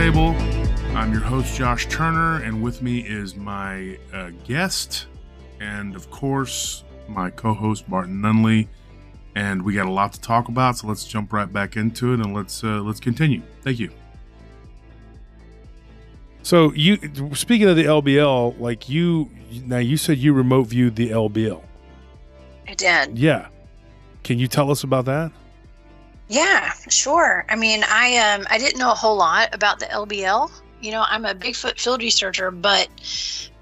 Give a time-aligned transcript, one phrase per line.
[0.00, 0.96] Welcome back to Paranormal Roundtable.
[0.96, 5.06] I'm your host, Josh Turner, and with me is my uh, guest
[5.60, 8.66] and, of course, my co host, Barton Nunley.
[9.34, 12.20] And we got a lot to talk about, so let's jump right back into it
[12.20, 13.42] and let's uh, let's continue.
[13.62, 13.90] Thank you.
[16.44, 16.98] So you
[17.34, 19.28] speaking of the LBL, like you
[19.66, 21.62] now you said you remote viewed the LBL.
[22.66, 23.18] I did.
[23.18, 23.48] Yeah.
[24.24, 25.30] Can you tell us about that?
[26.30, 27.44] Yeah, sure.
[27.48, 30.48] I mean, I um I didn't know a whole lot about the LBL.
[30.80, 32.88] You know, I'm a Bigfoot field researcher, but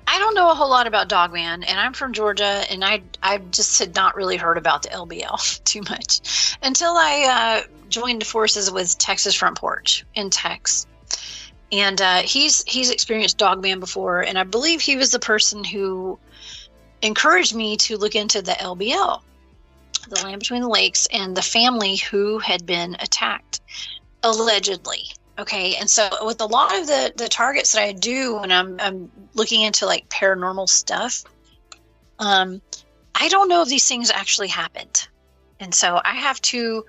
[0.07, 3.39] I don't know a whole lot about Dogman, and I'm from Georgia, and I I
[3.39, 8.71] just had not really heard about the LBL too much until I uh, joined forces
[8.71, 10.87] with Texas Front Porch in Tex,
[11.73, 16.19] and uh, he's he's experienced Dogman before, and I believe he was the person who
[17.01, 19.23] encouraged me to look into the LBL,
[20.11, 23.61] the Land Between the Lakes, and the family who had been attacked,
[24.23, 25.03] allegedly.
[25.39, 28.79] Okay, and so with a lot of the the targets that I do when I'm
[28.81, 31.25] I'm looking into like paranormal stuff,
[32.19, 32.61] um,
[33.15, 35.07] I don't know if these things actually happened,
[35.61, 36.85] and so I have to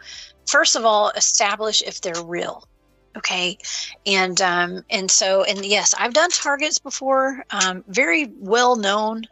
[0.48, 2.64] first of all establish if they're real.
[3.18, 3.58] Okay,
[4.06, 9.28] and um, and so and yes, I've done targets before, um, very well known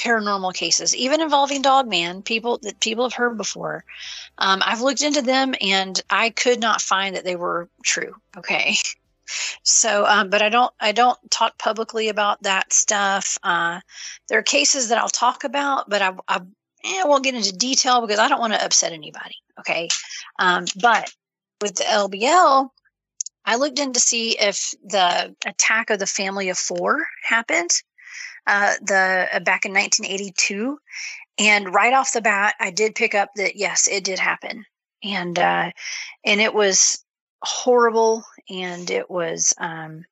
[0.00, 3.84] paranormal cases, even involving Dogman, people that people have heard before.
[4.38, 8.14] Um, I've looked into them and I could not find that they were true.
[8.36, 8.76] Okay.
[9.62, 13.38] So, um, but I don't, I don't talk publicly about that stuff.
[13.44, 13.78] Uh,
[14.28, 16.40] there are cases that I'll talk about, but I, I,
[16.82, 19.36] eh, won't get into detail because I don't want to upset anybody.
[19.60, 19.88] Okay.
[20.40, 21.12] Um, but
[21.60, 22.70] with the LBL,
[23.44, 27.70] I looked in to see if the attack of the family of four happened
[28.50, 30.76] uh, the uh, back in 1982,
[31.38, 34.64] and right off the bat, I did pick up that yes, it did happen,
[35.04, 35.70] and uh,
[36.24, 37.04] and it was
[37.44, 40.04] horrible, and it was um,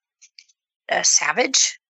[1.02, 1.80] savage,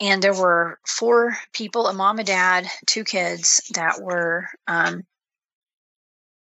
[0.00, 4.48] and there were four people: a mom, a dad, two kids that were.
[4.66, 5.04] Um,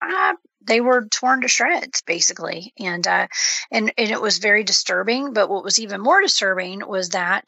[0.00, 2.72] uh, they were torn to shreds basically.
[2.78, 3.28] And uh
[3.70, 5.32] and and it was very disturbing.
[5.32, 7.44] But what was even more disturbing was that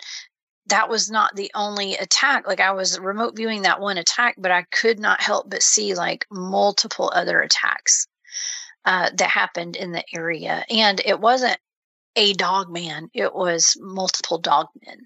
[0.68, 2.46] that was not the only attack.
[2.46, 5.94] Like I was remote viewing that one attack, but I could not help but see
[5.94, 8.06] like multiple other attacks
[8.84, 10.64] uh, that happened in the area.
[10.70, 11.58] And it wasn't
[12.16, 14.98] a dog man, it was multiple dog men,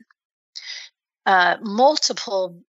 [1.27, 2.63] uh, multiple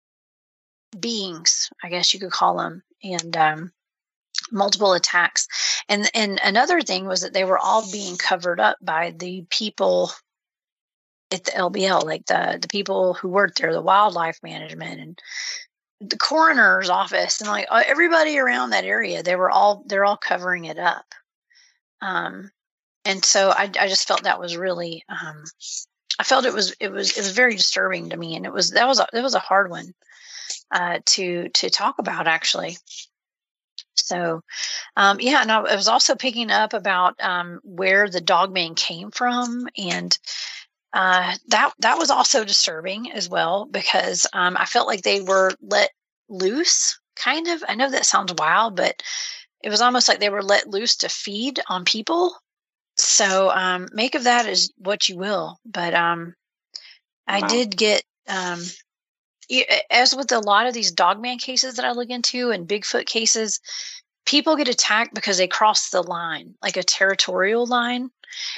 [1.00, 2.84] beings, I guess you could call them.
[3.04, 3.72] And, um,
[4.52, 5.48] multiple attacks
[5.88, 10.12] and and another thing was that they were all being covered up by the people
[11.34, 15.20] at the LBL, like the the people who worked there, the wildlife management and
[16.00, 20.18] the coroner's office, and like uh, everybody around that area, they were all they're all
[20.18, 21.06] covering it up.
[22.02, 22.52] Um,
[23.06, 25.44] and so I, I just felt that was really, um,
[26.20, 28.72] I felt it was it was it was very disturbing to me, and it was
[28.72, 29.94] that was a, it was a hard one
[30.72, 32.78] uh, to to talk about actually.
[33.96, 34.42] So,
[34.98, 38.76] um, yeah, and I, I was also picking up about um, where the dog man
[38.76, 40.18] came from, and
[40.94, 45.52] uh, that that was also disturbing as well because um, I felt like they were
[45.62, 45.90] let
[46.30, 47.64] loose, kind of.
[47.68, 49.02] I know that sounds wild, but
[49.64, 52.36] it was almost like they were let loose to feed on people.
[52.98, 55.58] So um, make of that as what you will.
[55.66, 56.36] But um,
[57.26, 57.48] I wow.
[57.48, 58.62] did get, um,
[59.90, 63.60] as with a lot of these dogman cases that I look into and Bigfoot cases,
[64.28, 68.12] people get attacked because they cross the line, like a territorial line,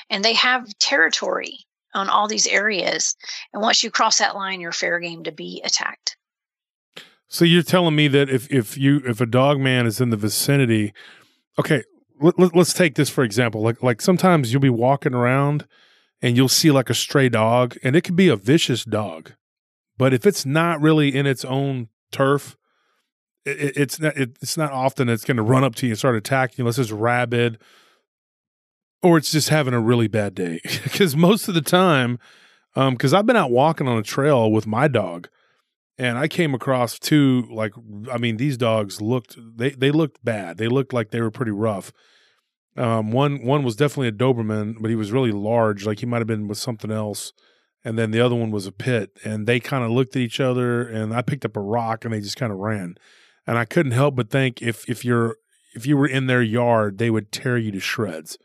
[0.10, 1.65] and they have territory
[1.96, 3.16] on all these areas.
[3.54, 6.18] And once you cross that line, you're fair game to be attacked.
[7.28, 10.18] So you're telling me that if if you if a dog man is in the
[10.18, 10.94] vicinity,
[11.58, 11.84] okay,
[12.22, 13.62] let, let, let's take this for example.
[13.62, 15.66] Like like sometimes you'll be walking around
[16.22, 19.34] and you'll see like a stray dog, and it could be a vicious dog,
[19.98, 22.56] but if it's not really in its own turf,
[23.44, 26.00] it, it's not it, it's not often it's going to run up to you and
[26.00, 27.60] start attacking unless it's rabid
[29.06, 30.60] or it's just having a really bad day.
[30.84, 32.20] Because most of the time,
[32.74, 35.30] because um, I've been out walking on a trail with my dog,
[35.98, 37.74] and I came across two like
[38.12, 40.58] I mean these dogs looked they they looked bad.
[40.58, 41.92] They looked like they were pretty rough.
[42.78, 46.20] Um, one one was definitely a Doberman, but he was really large, like he might
[46.20, 47.32] have been with something else.
[47.84, 50.40] And then the other one was a pit, and they kind of looked at each
[50.40, 50.88] other.
[50.88, 52.96] And I picked up a rock, and they just kind of ran.
[53.46, 55.38] And I couldn't help but think if if you're
[55.76, 58.38] if you were in their yard, they would tear you to shreds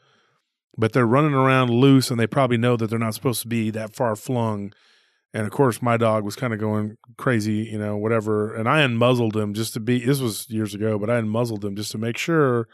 [0.76, 3.70] but they're running around loose and they probably know that they're not supposed to be
[3.70, 4.72] that far flung.
[5.32, 8.54] And of course, my dog was kind of going crazy, you know, whatever.
[8.54, 11.76] And I unmuzzled him just to be, this was years ago, but I unmuzzled him
[11.76, 12.66] just to make sure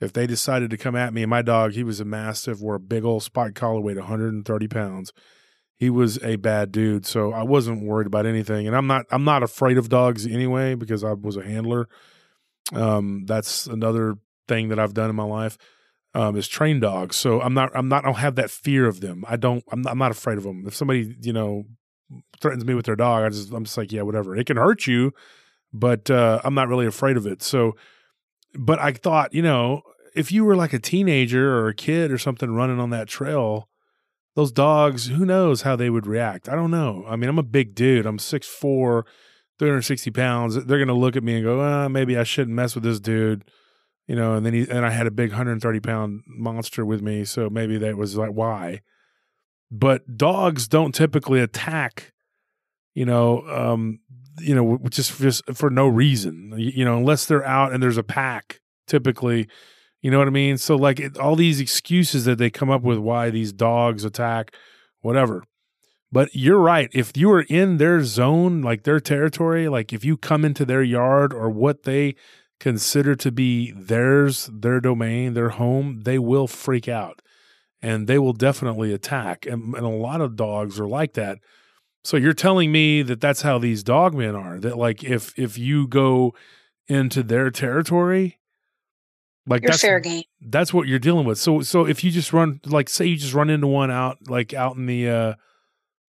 [0.00, 2.74] if they decided to come at me, and my dog, he was a mastiff, wore
[2.74, 5.12] a big old spot collar, weighed 130 pounds.
[5.76, 8.66] He was a bad dude, so I wasn't worried about anything.
[8.66, 11.88] And I'm not I'm not afraid of dogs anyway because I was a handler.
[12.72, 14.16] Um, that's another
[14.48, 15.56] thing that I've done in my life
[16.14, 17.16] um, is train dogs.
[17.16, 19.24] So I'm not I'm not I don't have that fear of them.
[19.28, 20.64] I don't I'm not, I'm not afraid of them.
[20.66, 21.64] If somebody you know
[22.40, 24.36] threatens me with their dog, I just I'm just like yeah whatever.
[24.36, 25.12] It can hurt you,
[25.72, 27.42] but uh, I'm not really afraid of it.
[27.42, 27.76] So,
[28.54, 29.82] but I thought you know
[30.14, 33.68] if you were like a teenager or a kid or something running on that trail,
[34.34, 36.48] those dogs, who knows how they would react?
[36.48, 37.04] I don't know.
[37.08, 38.06] I mean, I'm a big dude.
[38.06, 39.04] I'm 6'4,
[39.58, 40.54] 360 pounds.
[40.54, 43.00] They're going to look at me and go, ah, maybe I shouldn't mess with this
[43.00, 43.44] dude.
[44.12, 47.24] You know, and then he, and I had a big 130 pound monster with me.
[47.24, 48.82] So maybe that was like, why?
[49.70, 52.12] But dogs don't typically attack,
[52.92, 54.00] you know, um,
[54.38, 58.02] you know, just, just for no reason, you know, unless they're out and there's a
[58.02, 59.48] pack typically
[60.02, 60.58] you know what I mean?
[60.58, 64.54] So like it, all these excuses that they come up with why these dogs attack,
[65.00, 65.44] whatever.
[66.10, 66.90] But you're right.
[66.92, 70.82] If you are in their zone, like their territory, like if you come into their
[70.82, 72.16] yard or what they
[72.62, 77.20] consider to be theirs, their domain, their home, they will freak out
[77.82, 79.44] and they will definitely attack.
[79.46, 81.38] And, and a lot of dogs are like that.
[82.04, 84.60] So you're telling me that that's how these dogmen are.
[84.60, 86.34] That like if if you go
[86.86, 88.38] into their territory,
[89.44, 90.22] like You're that's fair game.
[90.40, 91.38] that's what you're dealing with.
[91.38, 94.54] So so if you just run like say you just run into one out like
[94.54, 95.34] out in the uh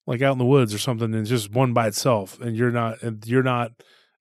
[0.06, 3.02] like out in the woods or something and just one by itself and you're not
[3.02, 3.72] and you're not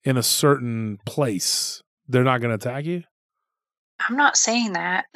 [0.03, 1.83] in a certain place,
[2.13, 3.03] they're not going to attack you?
[4.09, 5.07] I'm not saying that.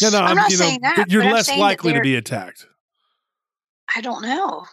[0.00, 1.06] Yeah, no, I'm not you know, saying that.
[1.08, 2.66] You're less likely to be attacked.
[3.94, 4.66] I don't know.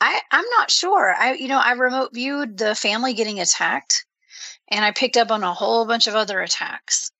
[0.00, 1.14] I I'm not sure.
[1.14, 4.06] I you know I remote viewed the family getting attacked,
[4.68, 7.10] and I picked up on a whole bunch of other attacks.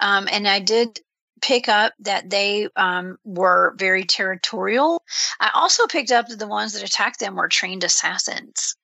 [0.00, 1.00] Um, and I did
[1.40, 5.02] pick up that they um, were very territorial.
[5.40, 8.76] I also picked up that the ones that attacked them were trained assassins.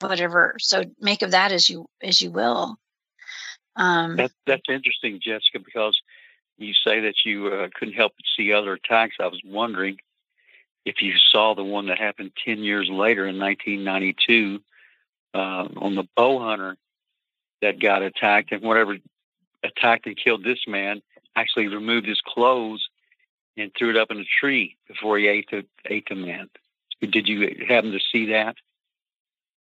[0.00, 0.56] Whatever.
[0.58, 2.76] So make of that as you as you will.
[3.78, 5.98] Um, That, that's interesting, Jessica, because
[6.58, 9.16] you say that you uh, couldn't help but see other attacks.
[9.20, 9.98] I was wondering
[10.84, 14.60] if you saw the one that happened 10 years later in 1992
[15.34, 15.38] uh,
[15.76, 16.76] on the bow hunter
[17.62, 18.96] that got attacked, and whatever
[19.62, 21.00] attacked and killed this man
[21.36, 22.88] actually removed his clothes
[23.56, 26.48] and threw it up in a tree before he ate the, ate the man.
[27.00, 28.56] Did you happen to see that?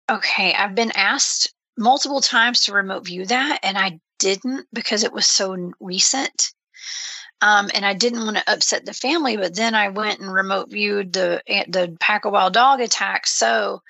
[0.09, 5.13] Okay, I've been asked multiple times to remote view that, and I didn't because it
[5.13, 6.53] was so recent.
[7.41, 10.71] Um, and I didn't want to upset the family, but then I went and remote
[10.71, 13.27] viewed the eh, the pack of wild dog attack.
[13.27, 13.81] So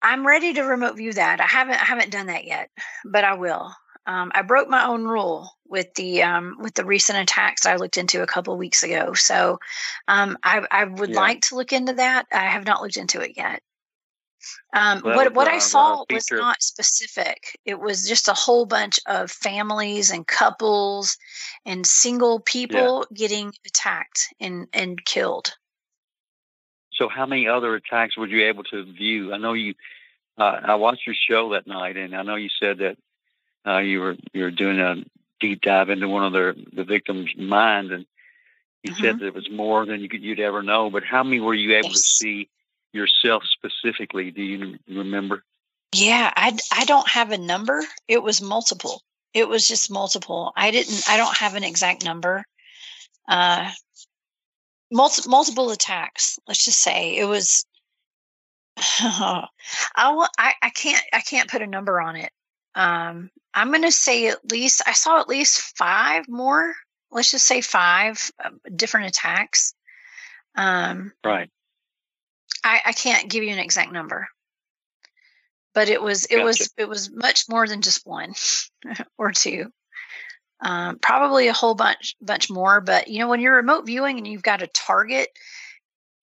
[0.00, 1.40] I'm ready to remote view that.
[1.40, 2.70] I haven't I haven't done that yet,
[3.04, 3.72] but I will.
[4.06, 7.96] Um, I broke my own rule with the um, with the recent attacks I looked
[7.98, 9.12] into a couple weeks ago.
[9.14, 9.60] So
[10.08, 11.16] um, I, I would Yeah.
[11.16, 12.26] like to look into that.
[12.32, 13.62] I have not looked into it yet.
[14.74, 17.58] Um, Well, what what uh, I saw was not specific.
[17.64, 21.16] It was just a whole bunch of families and couples
[21.64, 25.54] and single people getting attacked and and killed.
[26.92, 29.32] So, how many other attacks were you able to view?
[29.32, 29.74] I know you.
[30.38, 32.96] Uh, I watched your show that night, and I know you said that
[33.66, 34.96] uh, you were you were doing a
[35.40, 38.06] deep dive into one of the the victims' mind, and
[38.82, 40.90] you said that it was more than you could, you'd ever know.
[40.90, 42.48] But how many were you able to see
[42.92, 44.30] yourself specifically?
[44.30, 45.44] Do you remember?
[45.94, 47.82] Yeah, I I don't have a number.
[48.08, 49.02] It was multiple.
[49.34, 50.52] It was just multiple.
[50.56, 51.02] I didn't.
[51.08, 52.44] I don't have an exact number.
[53.28, 53.70] Uh,
[54.90, 56.38] multi, multiple attacks.
[56.46, 57.64] Let's just say it was.
[58.76, 59.46] I,
[59.96, 62.32] I I can't I can't put a number on it.
[62.74, 66.72] Um, I'm going to say at least I saw at least five more.
[67.10, 69.74] Let's just say five uh, different attacks.
[70.54, 71.50] Um, Right.
[72.64, 74.28] I, I can't give you an exact number,
[75.74, 78.34] but it was it was it was much more than just one
[79.18, 79.72] or two.
[80.60, 82.80] Um, probably a whole bunch bunch more.
[82.80, 85.28] But you know, when you're remote viewing and you've got a target,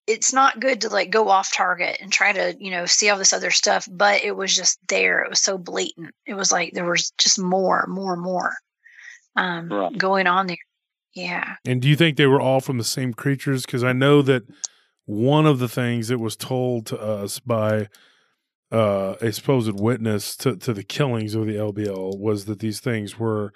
[0.07, 3.17] it's not good to like go off target and try to you know see all
[3.17, 3.87] this other stuff.
[3.91, 5.23] But it was just there.
[5.23, 6.13] It was so blatant.
[6.25, 8.53] It was like there was just more, more, more
[9.35, 9.97] um, Right.
[9.97, 10.57] going on there.
[11.13, 11.55] Yeah.
[11.65, 13.65] And do you think they were all from the same creatures?
[13.65, 14.43] Because I know that
[15.09, 17.87] one of the things that was told to us by
[18.71, 23.17] uh, a supposed witness to, to the killings of the LBL was that these things
[23.17, 23.51] were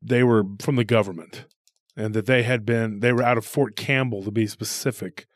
[0.00, 1.44] they were from the government,
[1.98, 5.26] and that they had been they were out of Fort Campbell to be specific,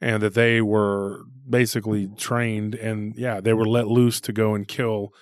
[0.00, 4.66] and that they were basically trained and yeah they were let loose to go and
[4.66, 5.12] kill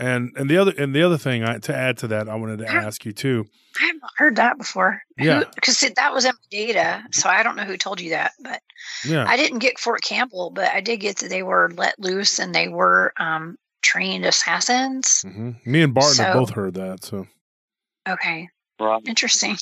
[0.00, 2.58] And and the other and the other thing I, to add to that, I wanted
[2.58, 2.80] to Yeah.
[2.86, 3.46] ask you too.
[3.80, 5.02] I haven't heard that before.
[5.16, 5.44] Yeah.
[5.54, 8.60] Because that was in my data, so I don't know who told you that, but
[9.04, 12.38] Yeah, I didn't get Fort Campbell, but I did get that they were let loose
[12.40, 15.22] and they were um, trained assassins.
[15.22, 17.04] hmm me and Barton have both heard that.
[17.04, 17.26] So
[18.08, 18.48] Okay,
[18.80, 19.02] Right.
[19.06, 19.56] interesting.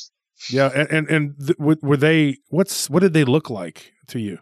[0.49, 2.37] yeah, and and, and th- were they?
[2.49, 4.39] What's what did they look like to you?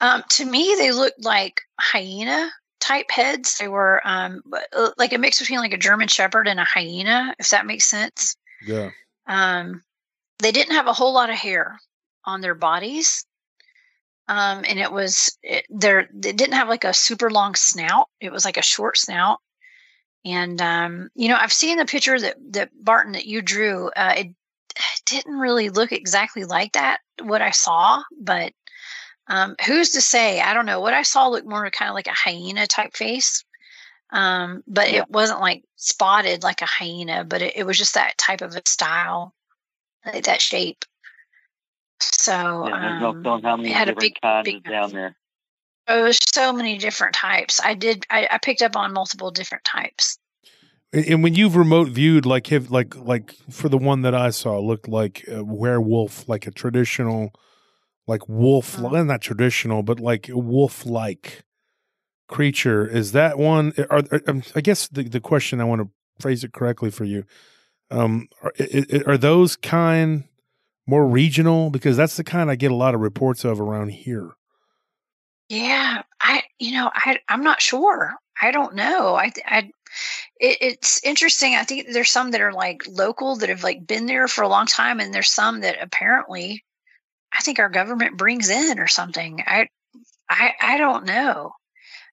[0.00, 2.50] Um, to me, they looked like hyena
[2.84, 3.58] type heads.
[3.58, 7.34] They were um, uh, like a mix between like a German Shepherd and a hyena,
[7.38, 8.36] if that makes sense.
[8.66, 8.90] Yeah,
[9.26, 9.82] Um,
[10.38, 11.78] they didn't have a whole lot of hair
[12.24, 13.24] on their bodies.
[14.26, 16.08] Um, and it was it, there.
[16.12, 18.08] They didn't have like a super long snout.
[18.20, 19.38] It was like a short snout.
[20.24, 23.90] And um, you know, I've seen the picture that that Barton that you drew.
[23.94, 24.28] Uh, it
[25.04, 26.98] didn't really look exactly like that.
[27.22, 28.52] What I saw, but
[29.26, 30.40] um, who's to say?
[30.40, 30.80] I don't know.
[30.80, 33.44] What I saw looked more kind of like a hyena type face.
[34.10, 35.02] Um, but Yeah.
[35.02, 38.54] it wasn't like spotted like a hyena, but it, it was just that type of
[38.54, 39.34] a style,
[40.04, 40.84] like that shape.
[42.00, 44.64] So Yeah, there's no um, telling how many it had a different big- kinds big
[44.64, 45.16] down there.
[45.88, 47.60] there was so many different types.
[47.64, 48.06] I did.
[48.10, 50.18] I, I picked up on multiple different types.
[50.92, 54.30] and, and when you've remote viewed, like have like like for the one that I
[54.30, 57.32] saw, looked like a werewolf, like a traditional,
[58.06, 61.44] like wolf, well, not traditional, but like wolf like
[62.28, 62.86] creature.
[62.86, 63.72] Is that one?
[63.90, 65.88] Are, are um, I guess the the question I want to
[66.20, 67.24] phrase it correctly for you.
[67.90, 68.52] Um, are,
[69.06, 70.24] are those kind
[70.86, 71.70] more regional?
[71.70, 74.32] Because that's the kind I get a lot of reports of around here.
[75.48, 78.14] Yeah, I you know I I'm not sure.
[78.40, 79.14] I don't know.
[79.14, 79.70] I I
[80.40, 81.54] it, it's interesting.
[81.54, 84.48] I think there's some that are like local that have like been there for a
[84.48, 86.64] long time, and there's some that apparently
[87.36, 89.42] I think our government brings in or something.
[89.46, 89.68] I
[90.28, 91.52] I I don't know.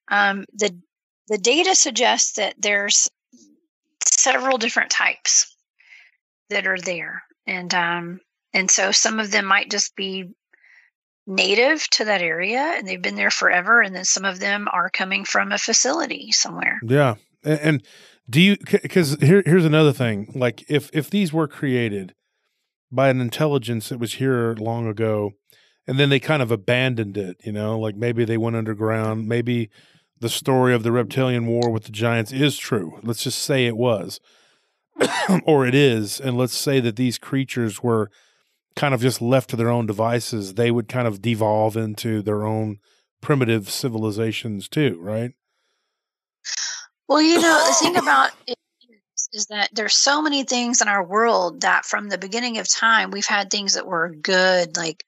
[0.10, 0.76] Um, the
[1.28, 3.10] the data suggests that there's
[4.04, 5.56] several different types
[6.50, 8.20] that are there, and um
[8.54, 10.32] and so some of them might just be
[11.28, 14.90] native to that area and they've been there forever and then some of them are
[14.90, 17.84] coming from a facility somewhere Yeah, and, and
[18.32, 18.58] do you?
[18.58, 20.32] Because here, here's another thing.
[20.34, 22.14] Like, if if these were created
[22.92, 25.32] by an intelligence that was here long ago,
[25.88, 29.28] and then they kind of abandoned it, you know, like maybe they went underground.
[29.28, 29.70] Maybe
[30.20, 33.00] the story of the reptilian war with the giants is true.
[33.04, 34.20] Let's just say it was,
[35.46, 38.12] or it is, and let's say that these creatures were
[38.76, 40.54] kind of just left to their own devices.
[40.54, 42.78] They would kind of devolve into their own
[43.22, 45.32] primitive civilizations too, right?
[47.12, 48.58] well you know the thing about it
[49.34, 53.12] is, that there's so many things in our world that from the beginning of time
[53.12, 55.06] we've had things that were good like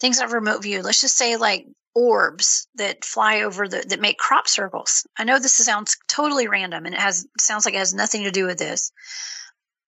[0.00, 4.18] things are remote view let's just say like orbs that fly over the that make
[4.18, 7.94] crop circles i know this sounds totally random and it has sounds like it has
[7.94, 8.92] nothing to do with this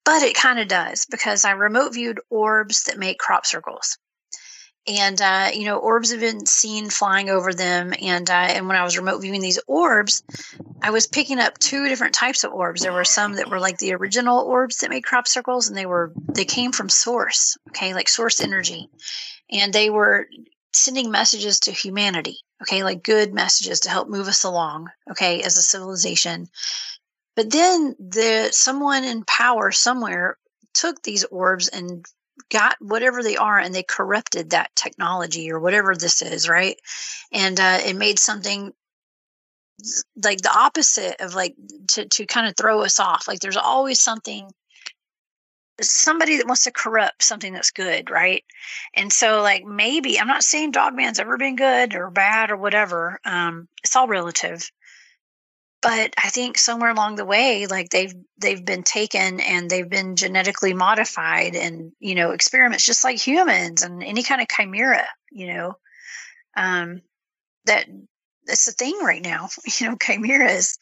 [0.04, 3.98] but it kind of does because I remote viewed orbs that make crop circles.
[4.86, 7.94] And uh, you know, orbs have been seen flying over them.
[8.02, 10.22] And uh, and when I was remote viewing these orbs,
[10.82, 12.82] I was picking up two different types of orbs.
[12.82, 15.86] There were some that were like the original orbs that made crop circles, and they
[15.86, 18.90] were they came from source, okay, like source energy,
[19.50, 20.26] and they were
[20.74, 25.56] sending messages to humanity, okay, like good messages to help move us along, okay, as
[25.56, 26.48] a civilization.
[27.36, 30.36] But then the someone in power somewhere
[30.74, 32.04] took these orbs and
[32.50, 36.76] got whatever they are and they corrupted that technology or whatever this is, right?
[37.32, 38.72] And uh, it made something
[40.22, 41.54] like the opposite of like
[41.88, 43.26] to to kind of throw us off.
[43.26, 44.48] Like there's always something
[45.80, 48.44] somebody that wants to corrupt something that's good, right?
[48.94, 53.18] And so like maybe I'm not saying Dogman's ever been good or bad or whatever.
[53.24, 54.70] Um, it's all relative
[55.84, 60.16] but I think somewhere along the way, like they've they've been taken and they've been
[60.16, 65.48] genetically modified, and you know experiments just like humans and any kind of chimera, you
[65.48, 65.74] know,
[66.56, 67.02] um,
[67.66, 67.84] that
[68.46, 70.78] that's the thing right now, you know, chimeras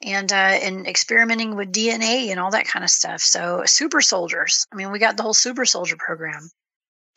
[0.00, 3.22] and uh, and experimenting with DNA and all that kind of stuff.
[3.22, 4.68] So super soldiers.
[4.72, 6.48] I mean, we got the whole super soldier program.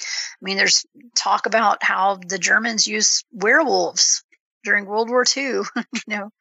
[0.01, 4.24] I mean, there's talk about how the Germans used werewolves
[4.63, 5.44] during World War II.
[5.75, 6.32] you know,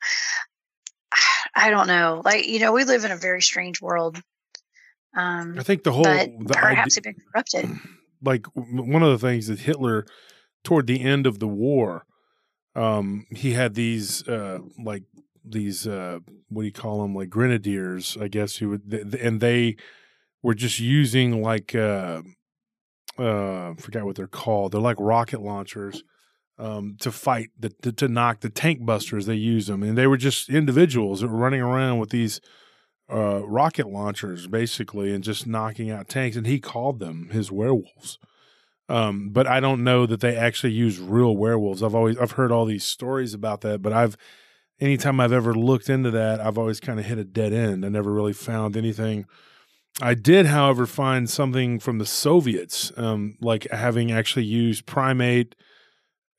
[1.59, 2.21] I don't know.
[2.25, 4.21] Like, you know, we live in a very strange world.
[5.17, 7.71] Um, I think the whole the perhaps idea- been corrupted.
[8.23, 10.05] like one of the things that Hitler
[10.63, 12.05] toward the end of the war
[12.75, 15.05] um he had these uh like
[15.45, 19.41] these uh what do you call them like grenadiers I guess you would th- and
[19.41, 19.77] they
[20.43, 22.23] were just using like uh
[23.19, 26.03] uh forgot what they're called they're like rocket launchers
[26.59, 29.27] um, to fight the to, to knock the tank busters.
[29.27, 32.41] They used them, and they were just individuals that were running around with these
[33.13, 36.37] uh, rocket launchers, basically, and just knocking out tanks.
[36.37, 38.19] And he called them his werewolves.
[38.89, 41.83] Um, but I don't know that they actually use real werewolves.
[41.83, 44.17] I've always I've heard all these stories about that, but I've
[44.81, 47.85] anytime I've ever looked into that, I've always kind of hit a dead end.
[47.85, 49.27] I never really found anything.
[50.01, 55.55] I did, however, find something from the Soviets, um, like having actually used primate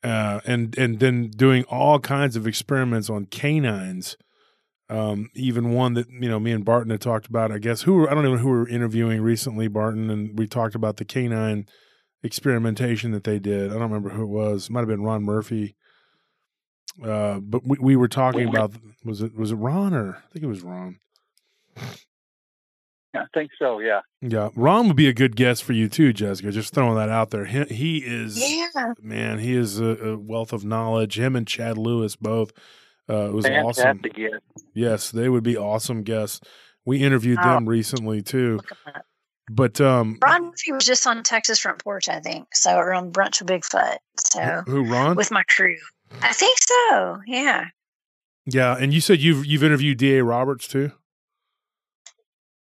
[0.02, 4.16] uh, and and then doing all kinds of experiments on canines.
[4.90, 7.52] Um, even one that you know me and Barton had talked about.
[7.52, 10.46] I guess who were, I don't know who we were interviewing recently, Barton, and we
[10.46, 11.66] talked about the canine
[12.22, 13.70] experimentation that they did.
[13.70, 14.66] I don't remember who it was.
[14.66, 15.76] It might have been Ron Murphy.
[17.04, 18.72] Uh, but we, we were talking about
[19.04, 20.98] was it was it Ron or I think it was Ron.
[23.14, 23.78] I think so.
[23.80, 24.00] Yeah.
[24.20, 26.50] Yeah, Ron would be a good guest for you too, Jessica.
[26.52, 27.44] Just throwing that out there.
[27.46, 28.92] He, he is, Yeah.
[29.00, 29.38] man.
[29.38, 31.18] He is a, a wealth of knowledge.
[31.18, 32.52] Him and Chad Lewis both.
[33.08, 33.84] Uh, it was awesome.
[34.00, 34.18] Fantastic.
[34.18, 34.38] Yeah.
[34.74, 36.40] Yes, they would be awesome guests.
[36.84, 37.54] We interviewed Oh.
[37.54, 38.56] them recently too.
[38.56, 39.04] Look at that.
[39.50, 42.48] But um, Ron Murphy was just on Texas Front Porch, I think.
[42.54, 43.96] So or on Brunch with Bigfoot.
[44.26, 45.16] So who Ron?
[45.16, 45.76] with my crew.
[46.20, 47.18] I think so.
[47.26, 47.64] Yeah.
[48.44, 50.22] yeah, and you said you've you've interviewed D.A.
[50.22, 50.92] Roberts too.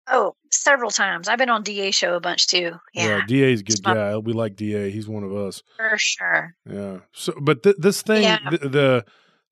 [0.07, 1.27] Oh, several times.
[1.27, 2.73] I've been on DA show a bunch too.
[2.93, 4.17] Yeah, DA's a good guy.
[4.17, 4.89] We like DA.
[4.91, 5.63] He's one of us.
[5.77, 6.55] for sure.
[6.69, 6.97] Yeah.
[7.13, 8.39] So, but th- this thing, Yeah.
[8.49, 9.05] the, the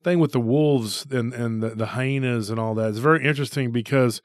[0.03, 3.71] thing with the wolves and and the, the hyenas and all that is very interesting
[3.71, 4.21] because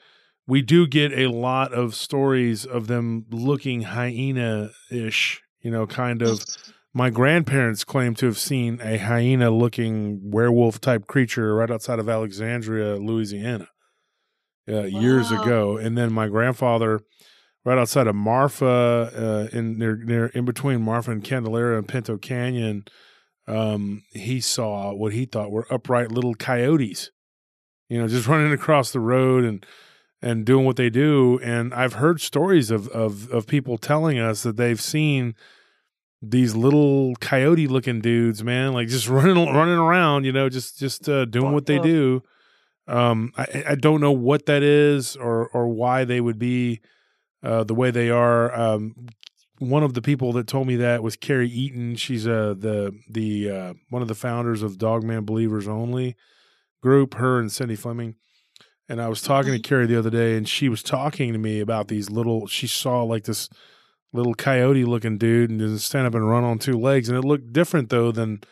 [0.48, 5.42] we do get a lot of stories of them looking hyena ish.
[5.60, 6.42] You know, kind of.
[6.94, 12.08] My grandparents claim to have seen a hyena looking werewolf type creature right outside of
[12.08, 13.68] Alexandria, Louisiana,
[14.68, 15.76] uh, years ago.
[15.76, 17.00] And then my grandfather,
[17.64, 22.16] right outside of Marfa, uh, in near, near in between Marfa and Candelaria and Pinto
[22.18, 22.84] Canyon,
[23.48, 27.10] um, he saw what he thought were upright little coyotes,
[27.88, 29.64] you know, just running across the road and
[30.22, 31.38] and doing what they do.
[31.42, 35.34] And I've heard stories of of of people telling us that they've seen
[36.22, 41.08] these little coyote looking dudes, man, like just running running around, you know, just just
[41.08, 41.84] uh, doing what they Wow.
[41.84, 42.22] do.
[42.88, 46.80] Um, I, I don't know what that is or or why they would be
[47.42, 48.54] uh, the way they are.
[48.54, 49.08] Um,
[49.58, 51.96] one of the people that told me that was Carrie Eaton.
[51.96, 56.16] She's uh, the the uh, one of the founders of Dogman Believers Only
[56.82, 57.14] group.
[57.14, 58.16] Her and Cindy Fleming.
[58.88, 61.58] And I was talking to Carrie the other day, and she was talking to me
[61.58, 62.46] about these little.
[62.46, 63.48] She saw like this
[64.12, 67.24] little coyote looking dude and just stand up and run on two legs, and it
[67.24, 68.42] looked different though than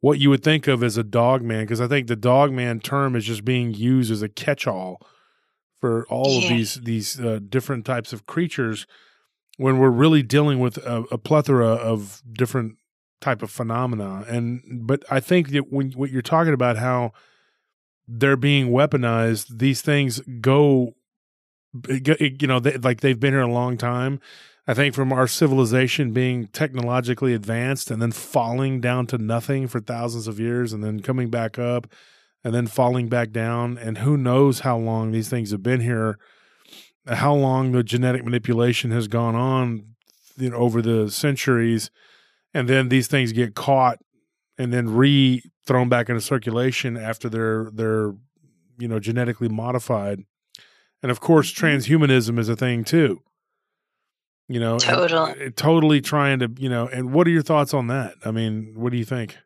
[0.00, 1.64] what you would think of as a dog man.
[1.64, 5.00] Because I think the dog man term is just being used as a catch all
[5.80, 8.86] for all of these these uh, different types of creatures
[9.56, 12.76] when we're really dealing with a, a plethora of different
[13.20, 17.12] type of phenomena and but i think that when what you're talking about how
[18.08, 20.94] they're being weaponized these things go
[21.88, 24.20] you know they, like they've been here a long time
[24.70, 29.80] i think from our civilization being technologically advanced and then falling down to nothing for
[29.80, 31.86] thousands of years and then coming back up
[32.42, 33.76] and then falling back down.
[33.78, 36.18] And who knows how long these things have been here
[37.06, 39.84] how long the genetic manipulation has gone on
[40.36, 41.90] you know, over the centuries.
[42.52, 43.98] And then these things get caught
[44.58, 48.14] and then re thrown back into circulation after they're they're
[48.78, 50.20] you know genetically modified.
[51.02, 51.66] And of course Mm-hmm.
[51.66, 53.22] transhumanism is a thing too
[54.50, 55.46] you know Totally.
[55.46, 58.72] uh, totally trying to you know and what are your thoughts on that i mean
[58.74, 59.36] what do you think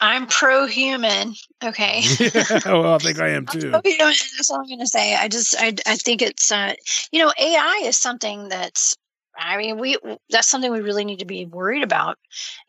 [0.00, 1.34] I'm pro human.
[1.62, 2.02] Okay.
[2.18, 5.14] yeah, well i think i am too pro-human, That's all I'm going to say.
[5.14, 6.74] I just, I, I think it's, uh,
[7.10, 8.96] you know, AI is something that's,
[9.38, 9.96] I mean, we,
[10.30, 12.18] that's something we really need to be worried about.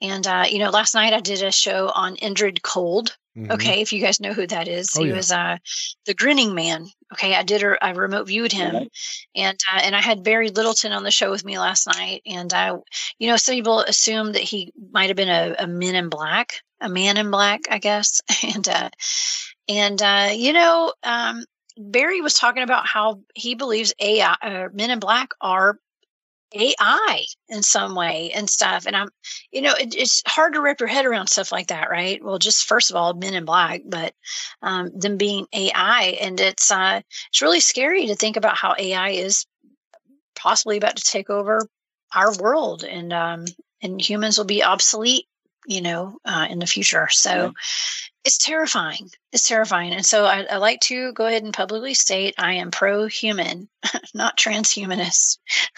[0.01, 3.17] And, uh, you know, last night I did a show on Indrid Cold.
[3.35, 3.51] Mhm.
[3.51, 3.81] Okay.
[3.81, 5.15] If you guys know who that is, Oh, he yeah.
[5.15, 5.57] was, uh,
[6.05, 6.87] the grinning man.
[7.13, 7.35] Okay.
[7.35, 8.91] I did a, I remote viewed him Right.
[9.35, 12.21] and, uh, and I had Barry Littleton on the show with me last night.
[12.25, 12.71] And I,
[13.19, 16.61] you know, some people assume that he might have been a, a men in black,
[16.81, 18.21] a man in black, I guess.
[18.55, 18.89] And, uh,
[19.67, 21.43] and, uh, you know, um,
[21.77, 25.77] Barry was talking about how he believes AI, uh, men in black are
[26.55, 28.85] AI in some way and stuff.
[28.85, 29.09] And I'm,
[29.51, 32.23] you know, it, it's hard to wrap your head around stuff like that, right?
[32.23, 34.13] Well, just first of all, men in black, but
[34.61, 39.09] um, them being AI, and it's uh, it's really scary to think about how AI
[39.09, 39.45] is
[40.35, 41.67] possibly about to take over
[42.13, 43.45] our world, and um,
[43.81, 45.25] and humans will be obsolete,
[45.67, 47.07] you know, uh, in the future.
[47.11, 47.53] So.
[48.25, 48.27] Yeah.
[48.27, 49.09] It's terrifying.
[49.31, 49.93] It's terrifying.
[49.93, 53.69] And so I, I like to go ahead and publicly state I am pro human,
[54.13, 55.37] not transhumanist.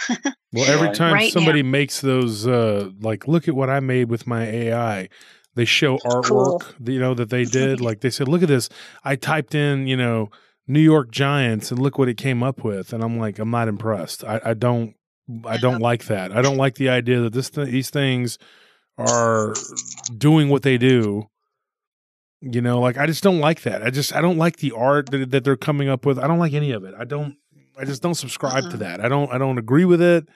[0.54, 4.26] Well, every time Right somebody makes those, uh, like, look at what I made with
[4.26, 5.10] my AI,
[5.56, 6.64] They show artwork, Cool.
[6.86, 7.82] you know, that they did.
[7.82, 8.70] like they said, look at this.
[9.04, 10.30] I typed in, you know,
[10.66, 12.94] New York Giants, and look what it came up with.
[12.94, 14.24] And I'm like, I'm not impressed.
[14.24, 14.96] I, I don't,
[15.46, 16.32] I don't like that.
[16.32, 18.38] I don't like the idea that this th- these things
[18.98, 19.54] are
[20.18, 21.28] doing what they do.
[22.50, 23.84] You know, like I just don't like that.
[23.84, 26.18] I just I don't like the art that, that they're coming up with.
[26.18, 26.94] I don't like any of it.
[26.98, 27.36] I don't.
[27.78, 28.80] I just don't subscribe to Mhm.
[28.80, 29.02] that.
[29.06, 29.32] I don't.
[29.32, 30.28] I don't agree with it.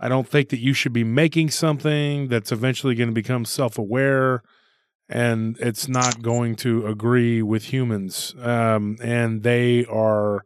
[0.00, 3.78] I don't think that you should be making something that's eventually going to become self
[3.78, 4.42] aware
[5.08, 8.34] and it's not going to agree with humans.
[8.40, 10.42] Um, and they are,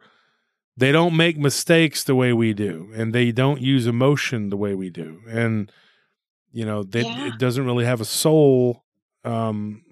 [0.77, 4.75] they don't make mistakes the way we do, and they don't use emotion the way
[4.75, 5.21] we do.
[5.29, 5.71] And,
[6.53, 7.29] you know, they, Yeah.
[7.29, 8.83] it doesn't really have a soul.
[9.25, 9.83] Um,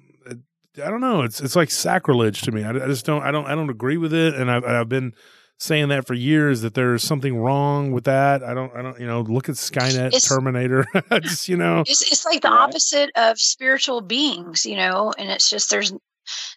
[0.83, 1.23] I don't know.
[1.23, 2.65] It's it's like sacrilege to me.
[2.65, 3.23] I, I just don't.
[3.23, 3.47] I don't.
[3.47, 4.35] I don't agree with it.
[4.35, 5.13] And I've I've been
[5.59, 8.43] saying that for years that there's something wrong with that.
[8.43, 8.75] I don't.
[8.77, 8.99] I don't.
[8.99, 10.85] You know, look at Skynet, It's- Terminator.
[11.23, 11.81] just you know.
[11.87, 12.61] It's it's like the Right.
[12.69, 15.93] opposite of spiritual beings, you know, and it's just there's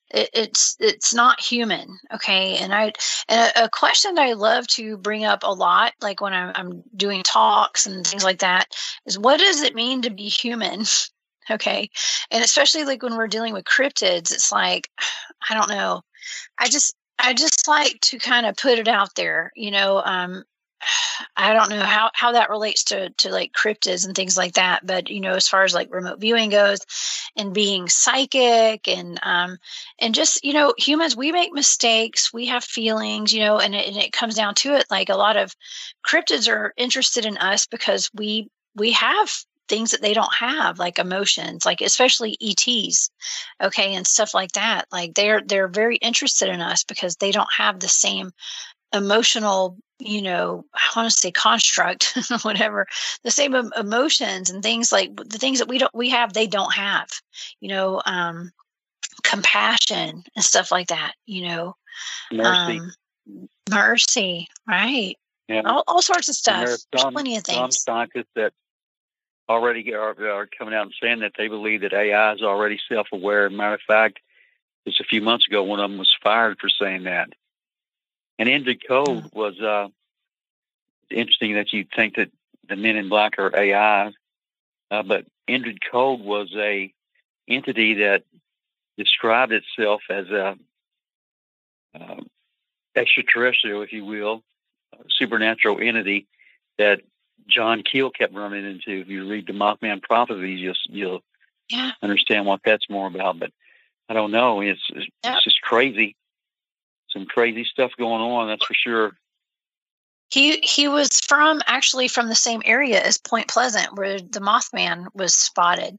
[0.10, 2.58] it, it's it's not human, okay.
[2.58, 2.94] And I
[3.30, 6.84] and a, a question I love to bring up a lot, like when I'm, I'm
[6.96, 8.66] doing talks and things like that,
[9.06, 10.86] is what does it mean to be human?
[11.50, 11.90] okay,
[12.32, 14.90] and especially like when we're dealing with cryptids, it's like
[15.50, 16.02] I don't know.
[16.58, 20.02] I just I just like to kind of put it out there, you know.
[20.04, 20.44] Um,
[21.36, 24.86] I don't know how how that relates to to like cryptids and things like that,
[24.86, 26.80] but you know, as far as like remote viewing goes,
[27.36, 29.58] and being psychic and um
[30.00, 33.88] and just you know, humans we make mistakes, we have feelings, you know, and it,
[33.88, 34.86] and it comes down to it.
[34.90, 35.56] Like a lot of
[36.08, 39.32] cryptids are interested in us because we we have
[39.68, 43.10] things that they don't have like emotions like especially ets
[43.62, 47.52] okay and stuff like that like they're they're very interested in us because they don't
[47.56, 48.32] have the same
[48.94, 52.86] emotional you know i want to say construct whatever
[53.24, 56.74] the same emotions and things like the things that we don't we have they don't
[56.74, 57.08] have
[57.60, 58.52] you know um
[59.24, 61.76] compassion and stuff like that you know
[62.32, 62.80] Mercy.
[62.80, 62.92] um
[63.70, 65.16] mercy right
[65.48, 65.62] yeah.
[65.66, 67.84] all, all sorts of stuff plenty of things
[68.36, 68.54] that
[69.50, 73.50] already are, are coming out and saying that they believe that AI is already self-aware.
[73.50, 74.20] Matter of fact,
[74.86, 77.30] just a few months ago, one of them was fired for saying that.
[78.40, 79.88] And Indrid Cold was uh,
[81.10, 82.30] interesting that you think that
[82.68, 84.12] the Men in Black are AI,
[84.92, 86.94] uh, but Indrid Cold was a
[87.48, 88.24] entity that
[88.98, 90.58] described itself as a
[91.96, 92.22] uh,
[92.96, 94.44] extraterrestrial, if you will,
[95.10, 96.28] supernatural entity
[96.78, 97.02] that
[97.48, 99.02] John Keel kept running into.
[99.02, 101.22] If you read the Mothman prophecies, you'll you'll
[101.70, 103.40] yeah understand what that's more about.
[103.40, 103.52] But
[104.10, 104.62] I don't know.
[104.62, 105.36] It's it's, Yeah.
[105.36, 106.16] it's just crazy.
[107.10, 108.48] Some crazy stuff going on.
[108.48, 109.12] That's for sure.
[110.30, 115.08] He he was from actually from the same area as Point Pleasant, where the Mothman
[115.14, 115.98] was spotted.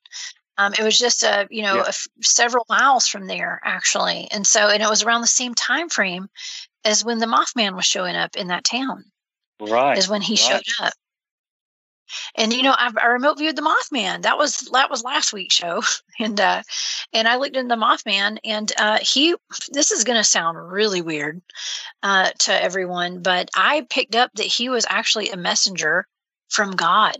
[0.59, 1.85] Um, it was just a you know Yeah.
[1.85, 5.55] a f- several miles from there actually, and so and it was around the same
[5.55, 6.29] time frame
[6.85, 9.05] as when the Mothman was showing up in that town.
[9.61, 9.99] Right.
[9.99, 10.39] Is when he right.
[10.39, 10.93] showed up.
[12.35, 14.23] And you know, I, I remote viewed the Mothman.
[14.23, 15.83] That was that was last week's show,
[16.18, 16.62] and uh,
[17.12, 19.35] and I looked into the Mothman, and uh, he.
[19.73, 21.40] This is going to sound really weird
[22.03, 26.07] uh, to everyone, but I picked up that he was actually a messenger
[26.49, 27.16] from God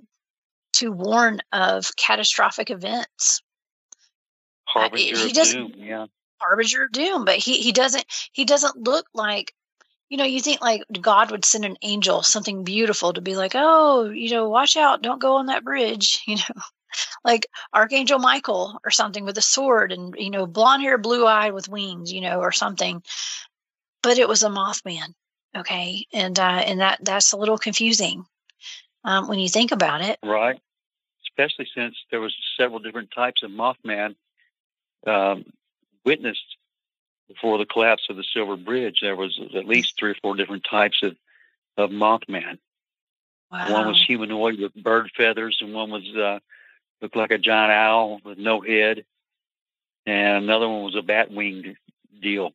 [0.75, 3.43] to warn of catastrophic events,
[4.65, 5.83] Harbinger he of doesn't- doom.
[5.83, 6.07] Yeah.
[6.41, 7.25] harbinger of doom.
[7.25, 9.53] But he he doesn't he doesn't look like.
[10.09, 13.53] You know, you think like God would send an angel, something beautiful, to be like,
[13.55, 16.23] oh, you know, watch out, don't go on that bridge.
[16.27, 16.63] You know,
[17.25, 21.53] like Archangel Michael or something with a sword and you know, blonde hair, blue eyed
[21.53, 23.03] with wings, you know, or something.
[24.03, 25.15] But it was a Mothman,
[25.57, 28.25] okay, and uh, and that that's a little confusing
[29.05, 30.19] um, when you think about it.
[30.25, 30.59] Right.
[31.31, 34.15] Especially since there was several different types of Mothman
[35.07, 35.45] um,
[36.05, 36.48] witnessed
[37.29, 38.99] before the collapse of the Silver Bridge.
[39.03, 41.17] There was at least three or four different types of
[41.77, 42.59] of Mothman.
[43.51, 43.73] Wow.
[43.73, 46.39] One was humanoid with bird feathers, and one was uh,
[47.01, 49.05] looked like a giant owl with no head,
[50.05, 51.77] and another one was a bat winged
[52.21, 52.51] deal.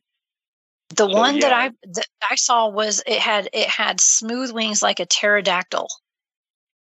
[0.90, 1.52] the so, one that.
[1.52, 5.88] I that I saw was it had it had smooth wings like a pterodactyl,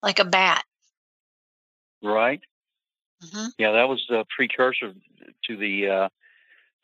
[0.02, 0.64] like a bat.
[2.02, 2.40] Right?
[3.32, 4.92] hmm Yeah, that was the precursor
[5.44, 6.08] to the uh,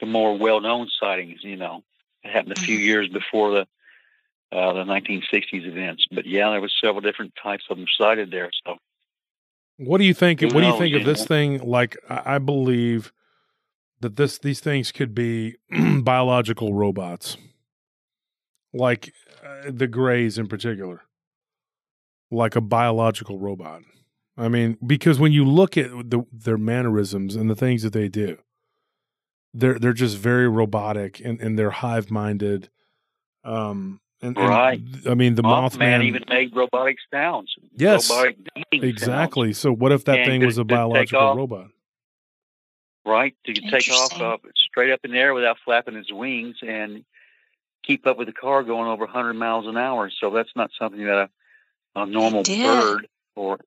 [0.03, 1.39] the more well known sightings.
[1.43, 1.83] You know,
[2.23, 2.83] it happened a few Mhm.
[2.83, 3.67] years before the
[4.55, 6.05] uh, the 1960s events.
[6.13, 8.51] But yeah, there was several different types of them sighted there.
[8.67, 8.77] So
[9.79, 10.41] What do you think?
[10.41, 11.25] Who what do you think of this know?
[11.27, 11.59] thing?
[11.63, 13.13] Like, I I believe
[14.01, 15.57] that this these things could be
[16.03, 17.39] biological robots,
[18.75, 21.03] like uh, the Greys in particular,
[22.31, 23.83] like a biological robot.
[24.37, 28.09] I mean, because when you look at the, their mannerisms and the things that they
[28.09, 28.39] do,
[29.55, 32.71] they're they're just very robotic and, and they're hive minded.
[33.45, 34.81] Um, and, and, Right.
[35.09, 36.05] I mean, the Mothman Mothman.
[36.05, 37.53] even made robotic sounds.
[37.77, 38.37] Yes, robotic
[38.71, 39.53] being exactly.
[39.53, 41.69] So what if that And thing to- was a biological off- robot?
[43.05, 43.35] right?
[43.47, 47.05] To take off uh, straight up in the air without flapping his wings and
[47.85, 50.09] keep up with the car going over 100 miles an hour.
[50.21, 51.29] So that's not something that
[51.97, 53.59] a, a normal bird or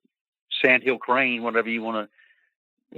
[0.63, 2.15] sandhill crane, whatever you want to,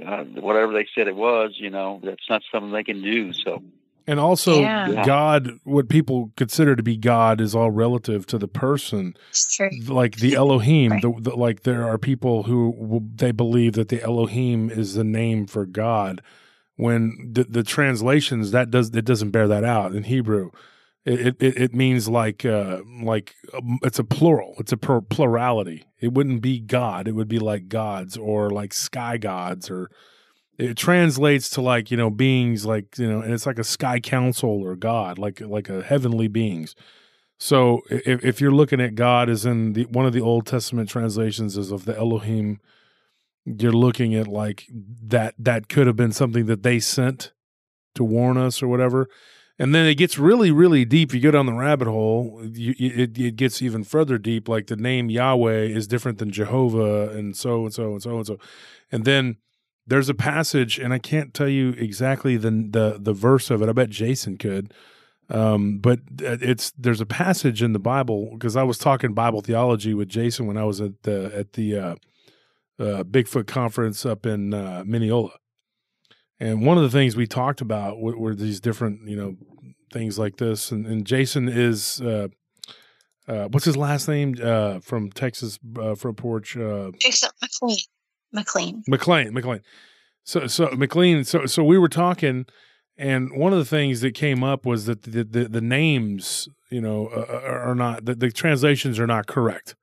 [0.06, 3.34] uh, whatever they said it was, you know, that's not something they can do.
[3.34, 3.64] So
[4.08, 5.04] And also, Yeah.
[5.06, 9.16] God, what people consider to be God, is all relative to the person.
[9.30, 9.70] It's true.
[9.88, 11.02] Like the Elohim, Right.
[11.02, 15.46] the, the, like there are people who they believe that the Elohim is the name
[15.46, 16.22] for God.
[16.78, 20.52] When the, the translations that does it doesn't bear that out in Hebrew.
[21.08, 24.56] It it, it means like uh, like um, it's a plural.
[24.60, 25.86] It's a plur- plurality.
[26.00, 27.08] It wouldn't be God.
[27.08, 29.90] It would be like gods or like sky gods or
[30.58, 34.00] it translates to like you know beings like you know and it's like a sky
[34.00, 36.76] council or god like like a heavenly beings
[37.38, 40.90] so if, if you're looking at god as in the one of the old testament
[40.90, 42.60] translations is of the elohim
[43.46, 47.32] you're looking at like that that could have been something that they sent
[47.94, 49.08] to warn us or whatever
[49.60, 53.18] and then it gets really really deep you go down the rabbit hole you, it,
[53.18, 57.66] it gets even further deep like the name yahweh is different than jehovah and so
[57.66, 58.38] and so and so and so
[58.92, 59.38] and then
[59.88, 63.70] there's a passage, and I can't tell you exactly the the the verse of it.
[63.70, 64.74] I bet Jason could.
[65.30, 69.94] Um, but it's there's a passage in the Bible because I was talking Bible theology
[69.94, 71.96] with Jason when I was at the at the uh,
[72.80, 75.32] uh, Bigfoot conference up in uh, Mineola,
[76.40, 79.36] and one of the things we talked about were, were these different you know
[79.92, 82.02] things like this, and, and Jason is.
[82.02, 82.28] Uh,
[83.28, 86.56] uh, what's his last name uh, from Texas uh, front porch?
[86.56, 87.78] Uh, Jason McLean.
[88.32, 88.84] McLean.
[88.88, 89.62] McLean, McLean.
[90.24, 91.24] So, so McLean.
[91.24, 92.46] So, so we were talking,
[92.98, 96.82] and one of the things that came up was that the the, the names, you
[96.82, 99.76] know, uh, are not the, the translations are not correct.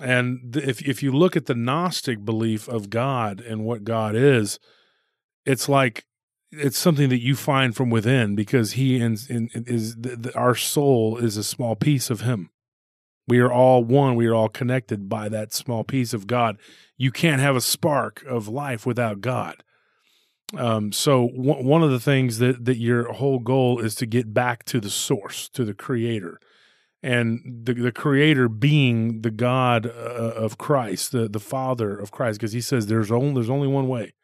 [0.00, 4.58] And if if you look at the Gnostic belief of God and what God is,
[5.48, 6.04] it's like
[6.50, 11.18] it's something that you find from within because He in, is the, the, our soul
[11.18, 12.50] is a small piece of Him.
[13.26, 14.16] We are all one.
[14.16, 16.56] We are all connected by that small piece of God
[16.98, 19.62] you can't have a spark of life without God.
[20.56, 24.34] Um, so w- one of the things that that your whole goal is to get
[24.34, 26.40] back to the source, to the Creator,
[27.02, 32.40] and the the Creator being the God uh, of Christ, the the Father of Christ,
[32.40, 34.14] because He says there's only there's only one way,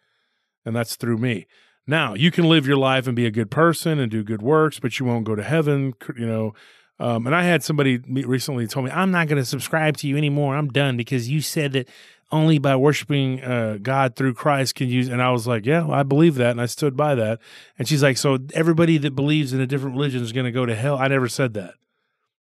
[0.65, 1.47] and that's through me.
[1.87, 4.81] Now you can live your life and be a good person and do good works,
[4.81, 5.95] but you won't go to heaven.
[6.17, 6.55] You know,
[6.99, 10.17] um, and I had somebody recently told me, I'm not going to subscribe to you
[10.17, 10.57] anymore.
[10.57, 11.89] I'm done because you said that
[12.33, 15.13] only by worshiping uh, God through Christ can you.
[15.13, 16.51] And I was like, yeah, well, I believe that.
[16.51, 17.39] And I stood by that.
[17.79, 20.67] And she's like, so everybody that believes in a different religion is going to go
[20.67, 20.97] to hell.
[20.97, 21.75] I never said that.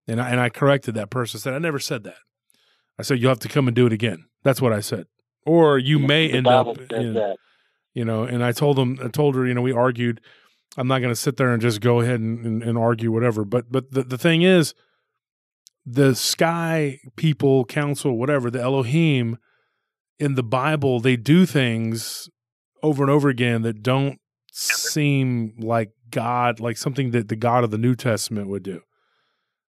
[0.07, 1.37] And I, and I corrected that person.
[1.37, 2.17] I said, I never said that.
[2.99, 4.25] I said, you'll have to come and do it again.
[4.43, 5.07] That's what I said.
[5.45, 6.73] Or you may end up, know,
[7.13, 7.37] that.
[7.93, 10.21] You know, and I told him, I told her, you know, we argued.
[10.77, 13.43] I'm not going to sit there and just go ahead and, and, and argue whatever.
[13.43, 14.73] But but the, the thing is,
[15.85, 19.37] the sky people, council, whatever, the Elohim
[20.19, 22.29] in the Bible, they do things
[22.83, 24.19] over and over again that don't
[24.51, 28.81] seem like God, like something that the God of the New Testament would do.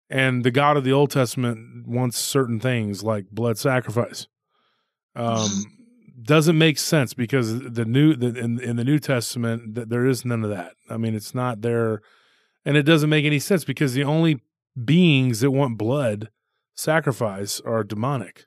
[0.09, 4.27] And the God of the Old Testament wants certain things like blood sacrifice.
[5.15, 5.65] Um,
[6.23, 10.25] doesn't make sense because the new the, in in the New Testament th- there is
[10.25, 10.73] none of that.
[10.89, 12.01] I mean, it's not there,
[12.65, 14.41] and it doesn't make any sense because the only
[14.81, 16.29] beings that want blood
[16.75, 18.45] sacrifice are demonic.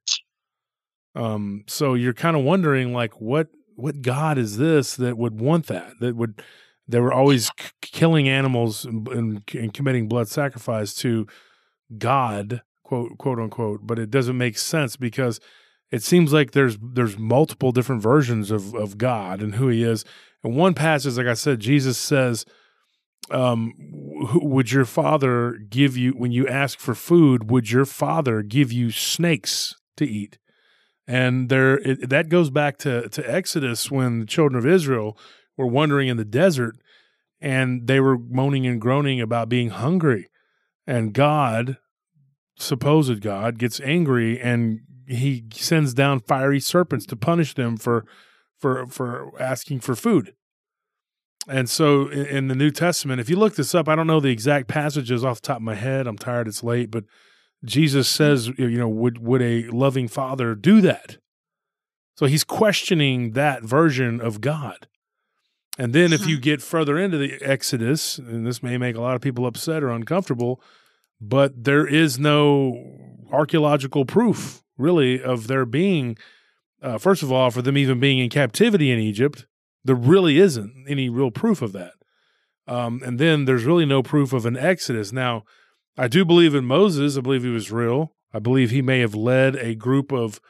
[1.14, 5.66] Um, so you're kind of wondering like what what God is this that would want
[5.66, 6.42] that that would
[6.88, 11.26] they were always c- killing animals and, and, and committing blood sacrifice to
[11.98, 15.40] God quote quote unquote, but it doesn't make sense because
[15.90, 20.05] it seems like there's there's multiple different versions of of God and who He is.
[20.42, 22.44] And one passage, like I said, Jesus says,
[23.31, 27.51] um, "Would your Father give you when you ask for food?
[27.51, 30.38] Would your Father give you snakes to eat?"
[31.09, 35.16] And there, it, that goes back to to Exodus when the children of Israel
[35.57, 36.77] were wandering in the desert,
[37.40, 40.29] and they were moaning and groaning about being hungry,
[40.85, 41.79] and God,
[42.59, 48.07] supposed God, gets angry and he sends down fiery serpents to punish them for
[48.59, 50.35] for for asking for food.
[51.49, 54.21] And so in, in the New Testament, if you look this up, I don't know
[54.21, 56.07] the exact passages off the top of my head.
[56.07, 57.05] I'm tired, it's late, but
[57.64, 61.19] Jesus says, you know, would would a loving father do that?
[62.16, 64.88] So he's questioning that version of God.
[65.79, 69.14] And then if you get further into the Exodus, and this may make a lot
[69.14, 70.59] of people upset or uncomfortable,
[71.21, 72.83] but there is no
[73.31, 76.16] archaeological proof really of there being,
[76.82, 79.46] uh, first of all, for them even being in captivity in Egypt.
[79.84, 81.92] There really isn't any real proof of that.
[82.66, 85.12] Um, and then there's really no proof of an Exodus.
[85.12, 85.44] Now,
[85.96, 87.16] I do believe in Moses.
[87.16, 88.12] I believe he was real.
[88.34, 90.40] I believe he may have led a group of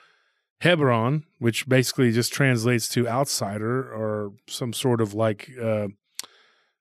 [0.61, 5.89] Hebron, which basically just translates to outsider or some sort of like uh,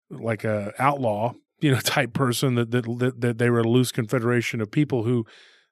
[0.10, 3.92] like a outlaw, you know, type person that, that that that they were a loose
[3.92, 5.26] confederation of people who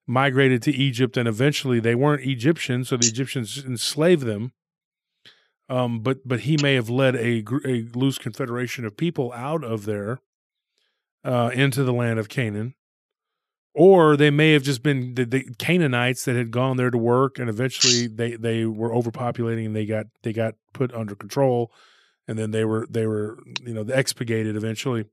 [0.07, 4.51] migrated to Egypt and eventually they weren't Egyptians, so the Egyptians enslaved them.
[5.69, 9.85] Um, but but he may have led a a loose confederation of people out of
[9.85, 10.19] there
[11.23, 12.75] uh, into the land of Canaan,
[13.73, 17.39] or they may have just been the, the Canaanites that had gone there to work,
[17.39, 21.71] and eventually they they were overpopulating and they got they got put under control,
[22.27, 25.05] and then they were they were you know expurgated eventually.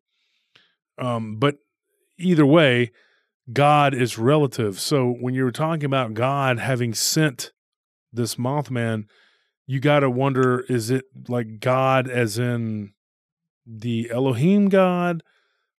[0.99, 1.57] Um, but
[2.19, 2.91] either way,
[3.53, 4.81] God is relative.
[4.81, 7.53] So when you were talking about God having sent
[8.13, 9.05] this Mothman,
[9.67, 12.93] you got to wonder: is it like God as in
[13.67, 15.23] the Elohim God?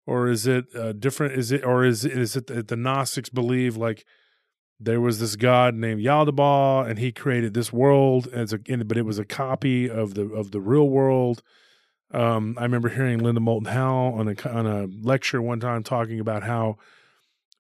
[0.06, 1.34] or is it uh, different?
[1.34, 4.06] Is it or is is it that the Gnostics believe like
[4.80, 9.06] there was this god named Yaldabaoth and he created this world as a but it
[9.06, 11.42] was a copy of the of the real world.
[12.14, 16.20] Um, I remember hearing Linda Moulton Howe on a on a lecture one time talking
[16.20, 16.78] about how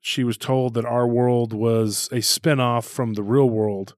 [0.01, 3.95] she was told that our world was a spinoff from the real world,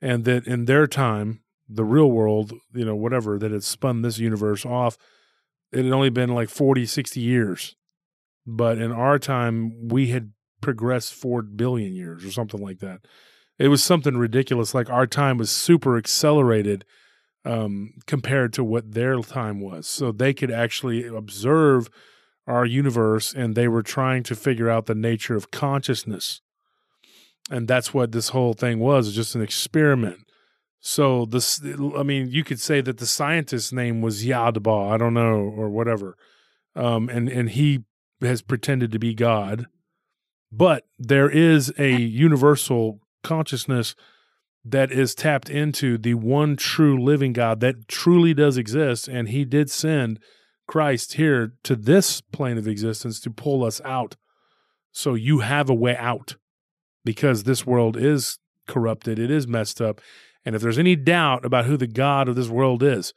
[0.00, 4.18] and that in their time, the real world, you know, whatever that had spun this
[4.18, 4.98] universe off,
[5.72, 7.76] it had only been like 40, 60 years.
[8.46, 13.00] But in our time, we had progressed 4 billion years or something like that.
[13.58, 14.74] It was something ridiculous.
[14.74, 16.84] Like our time was super accelerated
[17.44, 19.86] um, compared to what their time was.
[19.86, 21.88] So they could actually observe
[22.46, 26.40] our universe and they were trying to figure out the nature of consciousness.
[27.50, 30.18] And that's what this whole thing was just an experiment.
[30.80, 31.60] So this,
[31.96, 35.70] I mean, you could say that the scientist's name was Yadba, I don't know, or
[35.70, 36.16] whatever,
[36.74, 37.84] um, and and he
[38.20, 39.66] has pretended to be God,
[40.50, 43.94] but there is a universal consciousness
[44.64, 49.44] that is tapped into the one true living God that truly does exist, and He
[49.44, 50.20] did send
[50.72, 54.16] Christ here to this plane of existence to pull us out.
[54.90, 56.36] So you have a way out
[57.04, 60.00] because this world is corrupted, it is messed up.
[60.46, 63.12] And if there's any doubt about who the God of this world is,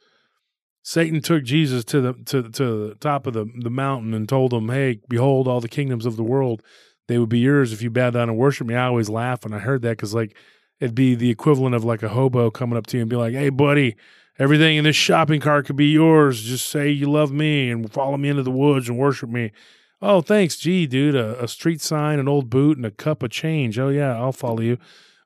[0.82, 4.52] Satan took Jesus to the to to the top of the, the mountain and told
[4.52, 6.62] him, Hey, behold all the kingdoms of the world.
[7.08, 8.74] They would be yours if you bow down and worship me.
[8.74, 10.36] I always laugh when I heard that because like
[10.78, 13.32] it'd be the equivalent of like a hobo coming up to you and be like,
[13.32, 13.96] Hey buddy,
[14.38, 16.42] everything in this shopping cart could be yours.
[16.42, 19.52] Just say you love me and follow me into the woods and worship me.
[20.02, 20.56] Oh, thanks.
[20.56, 23.78] Gee, dude, a, a street sign, an old boot, and a cup of change.
[23.78, 24.78] Oh yeah, I'll follow you.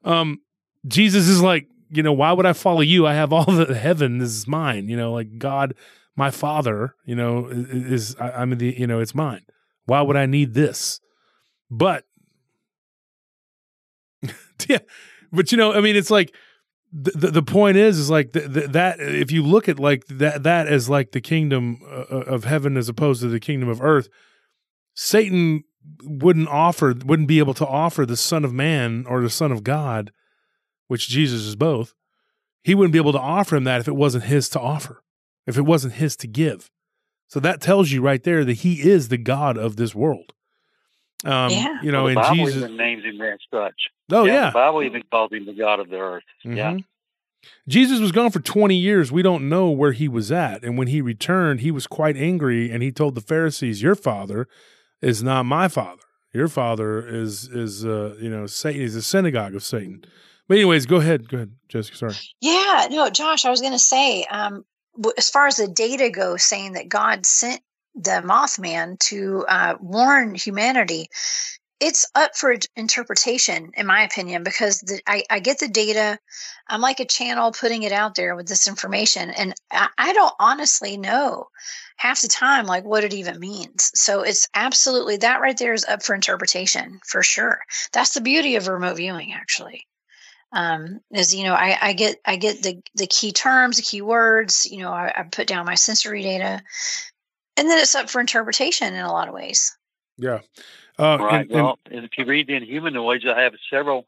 [0.05, 0.41] Um,
[0.87, 3.07] Jesus is like, you know, why would I follow you?
[3.07, 4.19] I have all the heaven.
[4.19, 4.89] This is mine.
[4.89, 5.75] You know, like God,
[6.17, 6.95] my Father.
[7.05, 8.75] You know, is, is I, I'm the.
[8.79, 9.43] You know, it's mine.
[9.87, 11.01] Why would I need this?
[11.69, 12.05] But
[14.69, 14.79] yeah,
[15.33, 16.35] but you know, I mean, it's like
[16.93, 20.07] the the, the point is is like th- th- that if you look at like
[20.07, 23.83] that that as like the kingdom uh, of heaven as opposed to the kingdom of
[23.83, 24.09] earth,
[24.95, 25.65] Satan
[26.03, 29.65] wouldn't offer wouldn't be able to offer the Son of Man or the Son of
[29.65, 30.13] God
[30.91, 31.95] which Jesus is both,
[32.65, 35.05] he wouldn't be able to offer him that if it wasn't his to offer,
[35.47, 36.69] if it wasn't his to give.
[37.29, 40.33] So that tells you right there that he is the God of this world.
[41.25, 41.79] Um, Yeah.
[41.83, 42.57] You know, Well, the and Bible Jesus.
[42.63, 43.75] even names him as such.
[44.13, 44.47] oh, yeah.
[44.51, 46.23] The Bible even calls him the God of the earth.
[46.45, 46.73] Yeah.
[46.73, 46.85] Mhm.
[47.69, 49.11] Jesus was gone for 20 years.
[49.11, 50.63] We don't know where he was at.
[50.63, 54.47] And when he returned, he was quite angry and he told the Pharisees, Your father
[55.01, 56.03] is not my father.
[56.35, 58.83] Your father is, is uh, you know, Satan.
[58.83, 60.05] He's a synagogue of Satan.
[60.49, 61.29] But, anyways, go ahead.
[61.29, 61.97] Go ahead, Jessica.
[61.97, 62.15] Sorry.
[62.41, 64.65] Yeah, no, Josh, I was going to say, um,
[65.17, 67.61] as far as the data goes, saying that God sent
[67.95, 71.09] the Mothman to uh, warn humanity,
[71.81, 76.19] it's up for interpretation, in my opinion, because the, I, I get the data.
[76.69, 80.35] I'm like a channel putting it out there with this information, and I, I don't
[80.39, 81.49] honestly know
[81.97, 83.91] half the time like what it even means.
[83.95, 87.61] So it's absolutely that right there is up for interpretation for sure.
[87.93, 89.87] That's the beauty of remote viewing, actually
[90.53, 94.03] um, is you know I, I get I get the the key terms, the key
[94.03, 94.67] words.
[94.71, 96.63] You know, I, I put down my sensory data,
[97.61, 99.77] and then it's up for interpretation in a lot of ways.
[100.17, 100.41] Yeah.
[100.99, 101.41] Uh, Right.
[101.43, 104.07] and- and- well, and if you read the Inhumanoids, I have several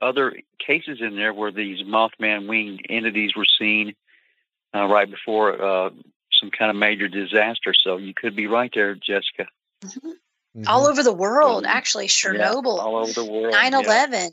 [0.00, 3.94] other cases in there where these Mothman winged entities were seen
[4.74, 5.90] uh, right before uh,
[6.40, 7.72] some kind of major disaster.
[7.72, 9.46] So you could be right there, Jessica.
[9.84, 10.08] Mm-hmm.
[10.08, 10.62] Mm-hmm.
[10.66, 12.08] All over the world, actually.
[12.08, 13.52] Chernobyl, yeah, all over the world.
[13.52, 14.30] 9 11,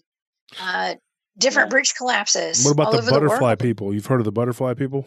[0.54, 0.60] yeah.
[0.60, 0.96] uh,
[1.38, 1.70] different yeah.
[1.70, 2.66] bridge collapses.
[2.66, 3.94] What about the butterfly the people?
[3.94, 5.06] You've heard of the butterfly people?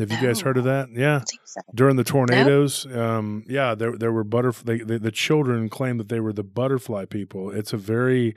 [0.00, 0.28] Have you no.
[0.28, 0.88] guys heard of that?
[0.92, 1.22] Yeah.
[1.44, 1.60] So.
[1.74, 2.96] During the tornadoes, nope.
[2.96, 4.78] um, yeah, there there were butterfly.
[4.84, 7.50] the children claimed that they were the butterfly people.
[7.50, 8.34] It's a very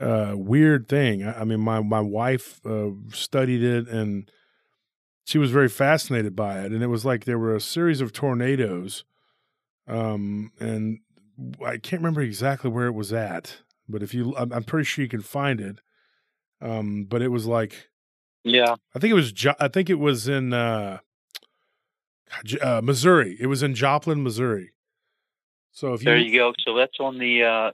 [0.00, 1.22] uh, weird thing.
[1.22, 4.30] I, I, mean, my my wife uh, studied it and
[5.26, 6.72] she was very fascinated by it.
[6.72, 9.04] And it was like there were a series of tornadoes,
[9.86, 11.00] um, and
[11.64, 15.02] I can't remember exactly where it was at, but if you, I'm, I'm pretty sure
[15.02, 15.80] you can find it.
[16.62, 17.88] Um, but it was like
[18.46, 18.76] yeah.
[18.94, 19.32] I think it was.
[19.32, 20.98] Jo- I think it was in uh,
[22.62, 23.36] uh, Missouri.
[23.40, 24.72] It was in Joplin, Missouri.
[25.72, 26.52] So if you there you go.
[26.64, 27.70] So that's on the uh,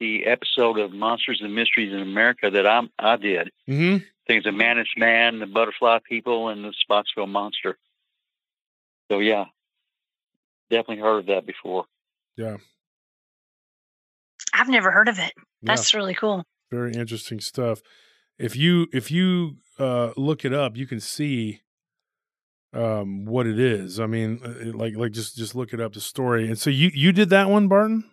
[0.00, 3.50] the episode of Monsters and Mysteries in America that I'm I did.
[3.68, 3.96] Mm-hmm.
[3.96, 7.78] I think it's a Manus Man, the Butterfly People, and the Spottsville Monster.
[9.10, 9.44] So yeah,
[10.70, 11.84] definitely heard of that before.
[12.36, 12.56] Yeah.
[14.52, 15.32] I've never heard of it.
[15.62, 15.98] That's yeah.
[15.98, 16.44] really cool.
[16.70, 17.80] Very interesting stuff.
[18.38, 21.62] If you if you uh, look it up, you can see
[22.72, 23.98] um, what it is.
[23.98, 26.46] I mean, uh, like like just just look it up the story.
[26.46, 28.04] And so you you did that one, Barton?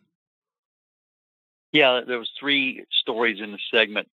[1.73, 4.07] Yeah, there was three stories in the segment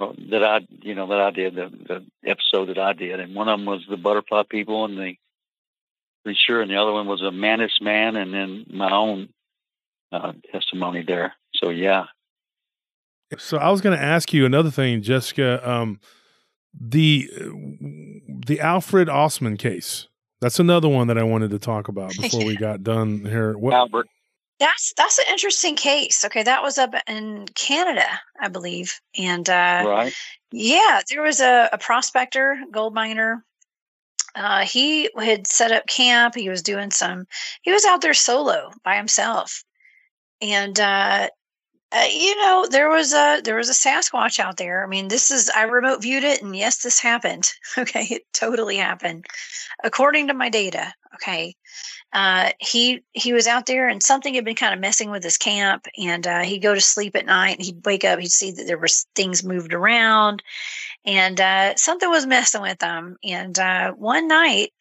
[0.00, 3.34] uh, that I you know that I did the, the episode that I did, and
[3.34, 5.14] one of them was the butterfly people, and the
[6.34, 9.28] sure, and the other one was a Manus man, and then my own
[10.12, 11.34] uh, testimony there.
[11.54, 12.06] So yeah.
[13.38, 15.68] So I was going to ask you another thing, Jessica.
[15.68, 15.98] Um,
[16.80, 17.28] the
[18.46, 20.08] the Alfred Ostman case.
[20.40, 23.56] That's another one that I wanted to talk about before we got done here.
[23.56, 24.06] What, Albert.
[24.58, 26.24] That's that's an interesting case.
[26.24, 28.06] Okay, that was up in Canada,
[28.40, 30.14] I believe, and uh, right.
[30.52, 33.44] Yeah, there was a, a prospector, gold miner.
[34.34, 36.34] Uh, he had set up camp.
[36.34, 37.26] He was doing some.
[37.62, 39.62] He was out there solo by himself,
[40.40, 41.28] and uh,
[41.92, 44.84] uh, you know, there was a there was a Sasquatch out there.
[44.84, 47.50] I mean, this is I remote viewed it, and yes, this happened.
[47.78, 49.26] Okay, it totally happened,
[49.84, 50.92] according to my data.
[51.14, 51.54] Okay,
[52.12, 55.36] uh, he he was out there, and something had been kind of messing with his
[55.36, 58.50] camp, and uh, he'd go to sleep at night, and he'd wake up, he'd see
[58.50, 60.42] that there was things moved around,
[61.04, 63.16] and uh, something was messing with them.
[63.22, 64.72] And uh, one night,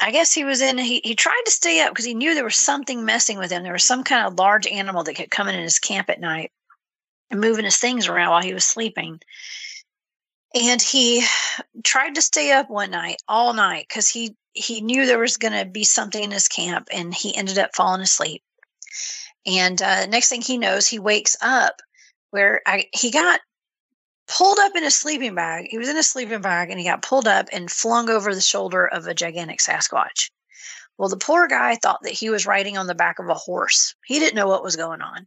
[0.00, 2.44] I guess he was in, he, he tried to stay up because he knew there
[2.44, 3.62] was something messing with him.
[3.62, 6.50] There was some kind of large animal that kept coming in his camp at night
[7.30, 9.20] and moving his things around while he was sleeping.
[10.54, 11.24] And he
[11.84, 15.58] tried to stay up one night, all night, because he, he knew there was going
[15.58, 18.42] to be something in his camp and he ended up falling asleep.
[19.46, 21.80] And uh, next thing he knows, he wakes up
[22.30, 23.40] where I, he got
[24.36, 25.66] pulled up in a sleeping bag.
[25.70, 28.40] He was in a sleeping bag and he got pulled up and flung over the
[28.40, 30.30] shoulder of a gigantic Sasquatch.
[30.98, 33.94] Well, the poor guy thought that he was riding on the back of a horse.
[34.04, 35.26] He didn't know what was going on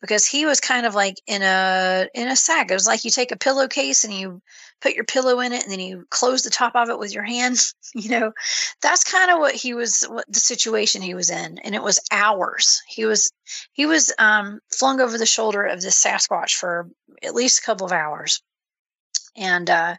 [0.00, 2.70] because he was kind of like in a in a sack.
[2.70, 4.40] It was like you take a pillowcase and you
[4.80, 7.24] put your pillow in it and then you close the top of it with your
[7.24, 7.58] hand.
[7.94, 8.32] you know,
[8.82, 11.58] that's kind of what he was what the situation he was in.
[11.58, 12.82] And it was hours.
[12.86, 13.32] He was
[13.72, 16.88] he was um flung over the shoulder of this Sasquatch for
[17.22, 18.42] at least a couple of hours.
[19.36, 19.96] And uh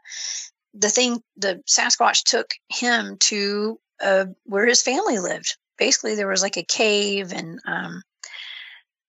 [0.73, 5.57] the thing the Sasquatch took him to uh, where his family lived.
[5.77, 8.03] Basically, there was like a cave and um,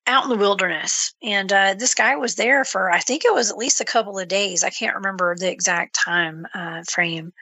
[0.07, 1.15] out in the wilderness.
[1.23, 4.19] And uh, this guy was there for, I think it was at least a couple
[4.19, 4.65] of days.
[4.65, 7.33] I can't remember the exact time uh, frame,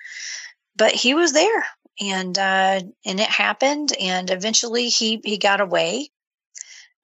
[0.77, 1.65] but he was there,
[2.01, 3.93] and uh, and it happened.
[3.99, 6.11] And eventually, he he got away.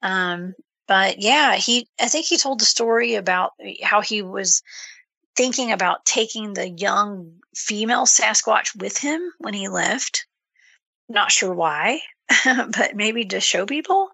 [0.03, 0.55] Um,
[0.89, 3.53] but yeah, he I think he told the story about
[3.83, 4.63] how he was
[5.37, 10.27] thinking about taking the young female Sasquatch with him when he left.
[11.09, 12.01] Not sure why,
[12.45, 14.11] but maybe to show people.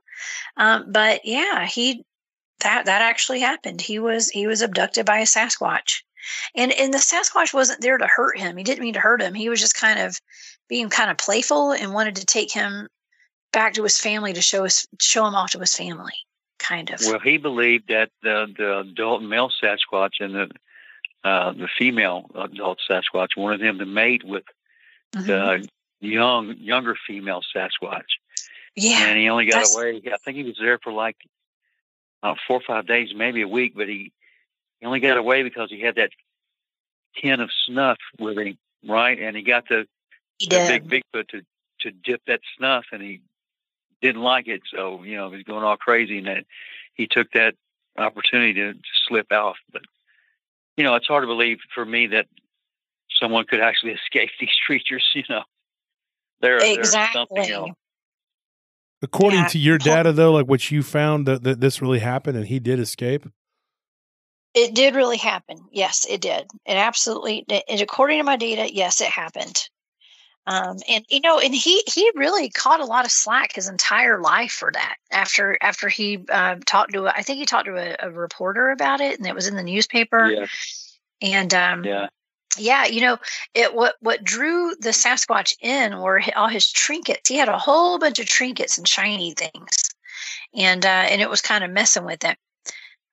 [0.57, 2.05] Um, but yeah, he
[2.61, 3.81] that that actually happened.
[3.81, 6.03] He was he was abducted by a Sasquatch.
[6.55, 8.57] And and the Sasquatch wasn't there to hurt him.
[8.57, 9.35] He didn't mean to hurt him.
[9.35, 10.21] He was just kind of
[10.69, 12.89] being kind of playful and wanted to take him
[13.53, 16.15] back to his family to show us show him off to his family,
[16.59, 17.01] kind of.
[17.01, 20.51] Well, he believed that the the adult male Sasquatch and the
[21.25, 24.45] uh, the female adult Sasquatch wanted him to mate with
[25.15, 25.27] mm-hmm.
[25.27, 25.69] the
[26.01, 28.05] young, younger female Sasquatch.
[28.75, 29.07] Yeah.
[29.07, 30.01] And he only got away.
[30.07, 31.17] I think he was there for like
[32.23, 34.13] uh, four or five days, maybe a week, but he,
[34.79, 36.11] he only got away because he had that
[37.21, 39.19] tin of snuff with him, right?
[39.19, 39.87] And he got the,
[40.41, 41.43] the big Bigfoot to,
[41.81, 43.21] to dip that snuff and he
[44.01, 44.63] didn't like it.
[44.73, 46.45] So, you know, he was going all crazy and that
[46.95, 47.55] he took that
[47.97, 49.57] opportunity to, to slip out.
[49.73, 49.83] But
[50.79, 52.27] you know, it's hard to believe for me that
[53.21, 55.05] someone could actually escape these creatures.
[55.15, 55.43] You know,
[56.41, 57.27] they're exactly.
[57.35, 57.71] They're something else.
[59.03, 59.49] According Yeah.
[59.49, 62.59] to your data, though, like what you found that, that this really happened and he
[62.59, 63.27] did escape.
[64.55, 65.59] It did really happen.
[65.71, 66.47] Yes, it did.
[66.67, 67.45] It absolutely.
[67.69, 69.69] And according to my data, yes, it happened.
[70.49, 74.19] Um, and you know, and he he really caught a lot of slack his entire
[74.19, 74.97] life for that.
[75.13, 78.71] After after he uh, talked to, a, I think he talked to a, a reporter
[78.71, 80.31] about it, and it was in the newspaper.
[80.31, 80.47] Yeah,
[81.21, 82.09] And um, yeah,
[82.57, 83.19] yeah, you know,
[83.53, 87.29] it what what drew the Sasquatch in were all his trinkets.
[87.29, 89.91] He had a whole bunch of trinkets and shiny things,
[90.55, 92.37] and uh, and it was kind of messing with him.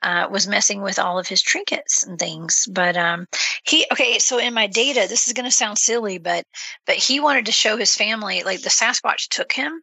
[0.06, 2.68] Uh, was messing with all of his trinkets and things.
[2.72, 3.26] But um,
[3.64, 4.20] he okay.
[4.20, 6.46] So in my data, this is going to sound silly, but
[6.86, 9.82] but he wanted to show his family like the Sasquatch took him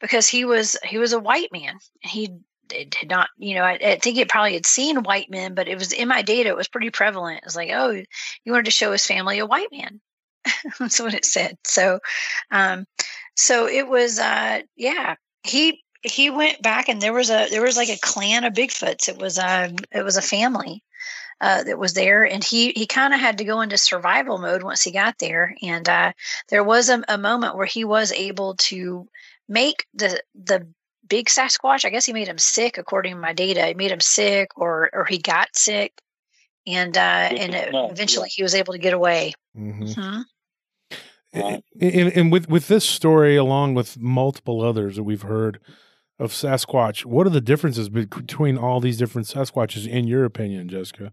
[0.00, 1.78] because he was he was a white man.
[2.02, 5.68] He did not, you know, I, I think it probably had seen white men, but
[5.68, 6.50] it was in my data.
[6.50, 7.38] It was pretty prevalent.
[7.38, 10.00] It was like, oh, he wanted to show his family a white man.
[10.78, 11.56] That's what it said.
[11.64, 12.00] So,
[12.50, 12.86] um,
[13.36, 17.76] so it was, uh, yeah, he, he went back and there was a, there was
[17.76, 19.08] like a clan of Bigfoots.
[19.08, 20.82] It was, a it was a family,
[21.40, 24.62] uh, that was there and he, he kind of had to go into survival mode
[24.62, 25.56] once he got there.
[25.62, 26.12] And, uh,
[26.48, 29.08] there was a, a moment where he was able to
[29.48, 30.66] make the, the,
[31.08, 31.84] big Sasquatch.
[31.84, 33.66] I guess he made him sick, according to my data.
[33.66, 35.92] He made him sick, or or he got sick,
[36.66, 39.34] and uh, and it, no, eventually he was able to get away.
[39.56, 39.84] Mm-hmm.
[39.84, 40.24] Mhm.
[41.34, 41.64] Right.
[41.80, 45.60] And, and with with this story, along with multiple others that we've heard
[46.18, 51.12] of Sasquatch, what are the differences between all these different Sasquatches, in your opinion, Jessica?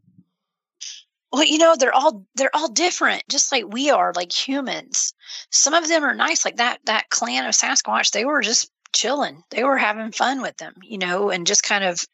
[1.31, 5.13] Well, you know, they're all they're all different, just like we are, like humans.
[5.49, 8.11] Some of them are nice, like that that clan of Sasquatch.
[8.11, 9.41] They were just chilling.
[9.49, 12.05] They were having fun with them, you know, and just kind of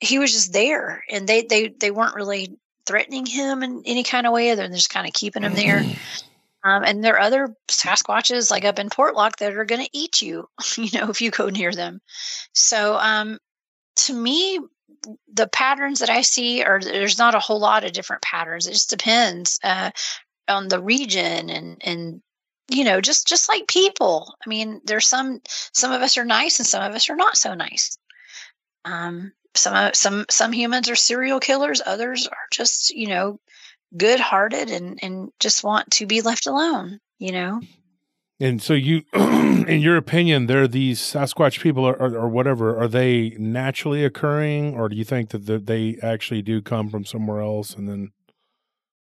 [0.00, 2.56] he was just there, and they they they weren't really
[2.86, 4.54] threatening him in any kind of way.
[4.54, 5.80] They're just kind of keeping him there.
[5.80, 6.26] Mm-hmm.
[6.62, 10.20] Um, and there are other Sasquatches like up in Portlock that are going to eat
[10.20, 10.46] you,
[10.76, 12.00] you know, if you go near them.
[12.52, 13.38] So, um,
[13.96, 14.60] to me,
[15.32, 18.66] the patterns that I see are there's not a whole lot of different patterns.
[18.66, 19.90] It just depends uh,
[20.48, 22.22] on the region and and
[22.68, 24.34] you know just just like people.
[24.44, 25.40] I mean, there's some
[25.72, 27.96] some of us are nice and some of us are not so nice.
[28.84, 31.82] Um, some some some humans are serial killers.
[31.84, 33.40] Others are just you know
[33.96, 37.00] good hearted and and just want to be left alone.
[37.18, 37.60] You know.
[38.42, 42.80] And so, you, in your opinion, there are these Sasquatch people, or, or, or whatever.
[42.80, 47.04] Are they naturally occurring, or do you think that the, they actually do come from
[47.04, 48.12] somewhere else and then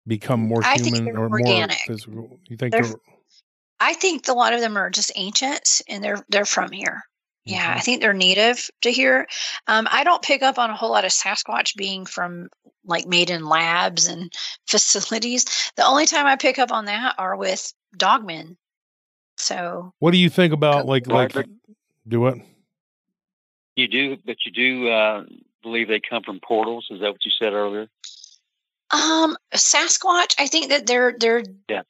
[0.06, 1.78] become more I human or more organic.
[1.86, 2.40] physical?
[2.46, 2.96] You think They're they're,
[3.80, 7.02] I think a lot of them are just ancient and they're they're from here.
[7.44, 7.84] Yeah, I Mhm.
[7.84, 9.26] think they're native to here.
[9.66, 12.48] Um, I don't pick up on a whole lot of Sasquatch being from
[12.84, 14.32] like made in labs and
[14.66, 15.72] facilities.
[15.76, 18.56] The only time I pick up on that are with dogmen.
[19.36, 21.34] So What do you think about like like
[22.06, 22.38] do what?
[23.76, 25.24] you do, but you do uh,
[25.62, 26.88] believe they come from portals.
[26.90, 27.88] Is that what you said earlier?
[28.90, 31.82] Um, Sasquatch, I think that they're they're Yeah.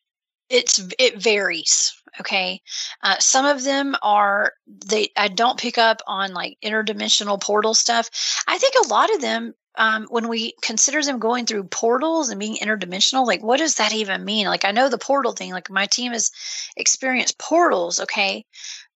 [0.49, 1.93] it's it varies.
[2.21, 2.61] Okay,
[3.03, 5.09] uh, some of them are they.
[5.17, 8.11] I don't pick up on like interdimensional portal stuff.
[8.47, 12.39] I think a lot of them, um, when we consider them going through portals and
[12.39, 14.47] being interdimensional, like what does that even mean?
[14.47, 15.53] Like I know the portal thing.
[15.53, 16.31] Like my team has
[16.77, 18.01] experienced portals.
[18.01, 18.45] Okay,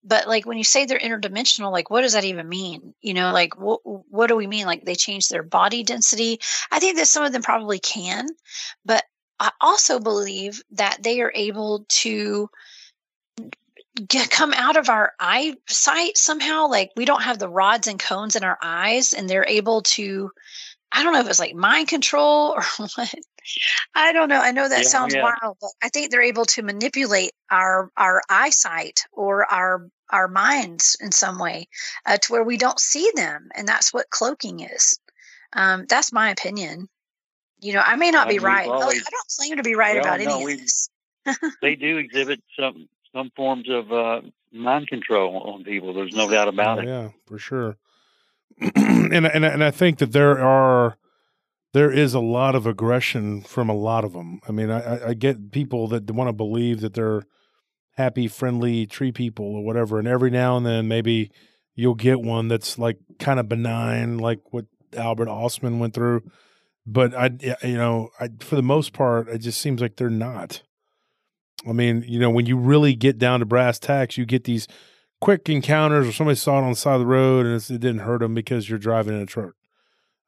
[0.05, 2.95] but like when you say they're interdimensional, like what does that even mean?
[3.01, 4.67] You know, like what what do we mean?
[4.67, 6.41] Like they change their body density?
[6.71, 8.27] I think that some of them probably can,
[8.85, 9.03] but
[9.41, 12.49] I also believe that they are able to
[14.09, 16.69] get, come out of our eyesight somehow.
[16.69, 20.31] Like we don't have the rods and cones in our eyes, and they're able to.
[20.93, 23.15] I don't know if it's like mind control or what.
[23.95, 24.41] I don't know.
[24.41, 25.23] I know that Yeah, sounds yeah.
[25.23, 30.97] wild, but I think they're able to manipulate our our eyesight or our our minds
[31.01, 31.69] in some way
[32.07, 34.99] uh, to where we don't see them, and that's what cloaking is.
[35.53, 36.89] Um, that's my opinion.
[37.61, 38.67] You know, I may not Uh, be right.
[38.67, 40.91] I- always- I don't claim to be right about no, any we- of this.
[41.63, 44.21] they do exhibit some some forms of uh,
[44.53, 45.95] mind control on people.
[45.95, 46.87] There's no doubt about Oh, it.
[46.89, 47.77] Yeah, for sure.
[48.77, 50.97] and and and I think that there are
[51.73, 54.41] there is a lot of aggression from a lot of them.
[54.49, 57.25] I mean, I, I- get people that want to believe that they're
[57.97, 61.31] happy, friendly tree people or whatever, and every now and then maybe
[61.75, 66.23] you'll get one that's like kind of benign, like what Albert Ostman went through.
[66.87, 67.31] But I,
[67.63, 70.63] you know, I, for the most part, it just seems like they're not.
[71.69, 74.69] I mean, you know, when you really get down to brass tacks, you get these
[75.21, 78.01] quick encounters or somebody saw it on the side of the road and it didn't
[78.01, 79.55] hurt them because you're driving in a truck.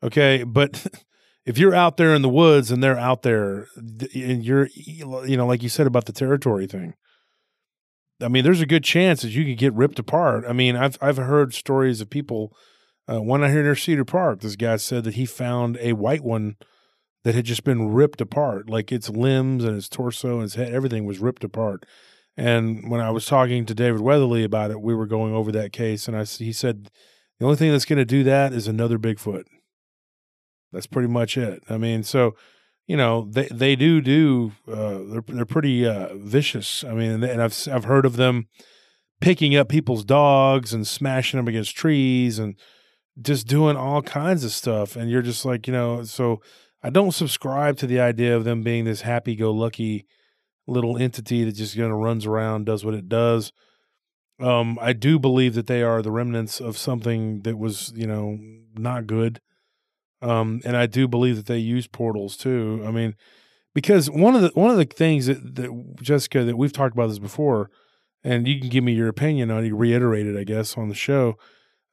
[0.03, 0.86] Okay, but
[1.45, 5.47] if you're out there in the woods and they're out there, and you're, you know,
[5.47, 6.95] like you said about the territory thing.
[8.20, 10.45] I mean, there's a good chance that you could get ripped apart.
[10.49, 12.53] I mean, I've I've heard stories of people.
[13.09, 16.22] Uh, one I hear near Cedar Park, this guy said that he found a white
[16.22, 16.57] one
[17.24, 20.72] that had just been ripped apart, like its limbs and its torso and its head,
[20.72, 21.84] everything was ripped apart.
[22.39, 25.72] And when I was talking to David Weatherly about it, we were going over that
[25.72, 26.89] case, and I he said
[27.41, 29.43] the only thing that's going to do that is another Bigfoot.
[30.72, 31.64] That's pretty much it.
[31.68, 32.36] I mean, so
[32.86, 36.84] you know they they do do uh, they're they're pretty uh, vicious.
[36.84, 38.47] I mean, and I've I've heard of them
[39.20, 42.55] picking up people's dogs and smashing them against trees and
[43.20, 44.95] just doing all kinds of stuff.
[44.95, 46.41] And you're just like, you know, so
[46.84, 50.07] I don't subscribe to the idea of them being this happy go lucky
[50.69, 53.53] little entity that just kind of runs around, does what it does.
[54.41, 58.39] Um, I do believe that they are the remnants of something that was, you know,
[58.75, 59.41] not good.
[60.23, 62.83] Um, and I do believe that they use portals too.
[62.87, 63.14] I mean,
[63.75, 67.09] because one of the one of the things that, that Jessica that we've talked about
[67.09, 67.71] this before,
[68.25, 70.95] and you can give me your opinion on you reiterate it, I guess, on the
[70.95, 71.37] show.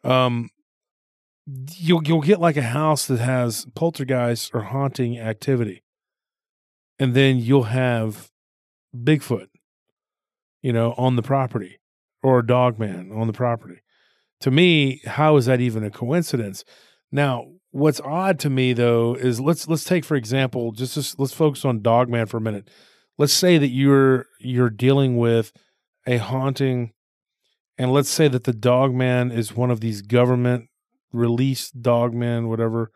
[0.04, 0.50] Um,
[1.78, 5.84] you'll you'll get like a house that has poltergeist or haunting activity,
[6.98, 8.32] and then you'll have
[9.04, 9.48] Bigfoot,
[10.62, 11.80] you know, on the property,
[12.24, 13.20] or a dog man mm-hmm.
[13.20, 13.82] on the property.
[14.42, 16.64] To me, how is that even a coincidence?
[17.12, 21.34] Now, what's odd to me though is let's let's take for example, just, just let's
[21.34, 22.70] focus on Dogman for a minute.
[23.18, 25.52] Let's say that you're you're dealing with
[26.06, 26.94] a haunting,
[27.78, 30.70] and let's say that the Dogman is one of these government
[31.16, 32.92] released dogmen, whatever,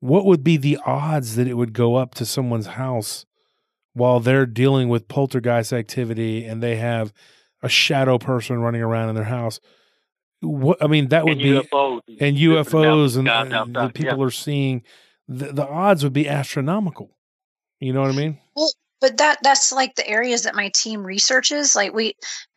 [0.00, 3.24] what would be the odds that it would go up to someone's house
[3.96, 7.14] while they're dealing with poltergeist activity and they have
[7.62, 9.58] a shadow person running around in their house?
[10.42, 14.24] What I mean, that would and be UFOs and UFOs and, and the people yeah.
[14.24, 14.82] are seeing.
[15.28, 17.16] The, the odds would be astronomical.
[17.80, 18.38] You know what I mean?
[18.54, 18.70] Well,
[19.00, 22.14] but that that's like the areas that my team researches like we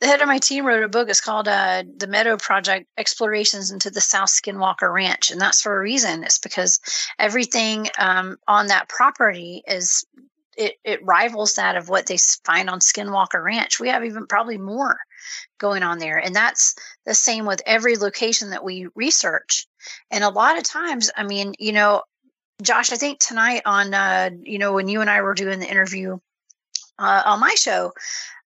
[0.00, 3.70] the head of my team wrote a book it's called uh, the meadow project explorations
[3.70, 6.80] into the south skinwalker ranch and that's for a reason it's because
[7.18, 10.04] everything um, on that property is
[10.56, 13.78] it, it rivals that of what they find on skinwalker ranch.
[13.78, 14.98] We have even probably more
[15.58, 16.18] going on there.
[16.18, 19.66] And that's the same with every location that we research.
[20.10, 22.02] And a lot of times i mean you know
[22.62, 25.70] Josh, I think tonight on, uh, you know, when you and I were doing the
[25.70, 26.18] interview
[26.98, 27.92] uh, on my show,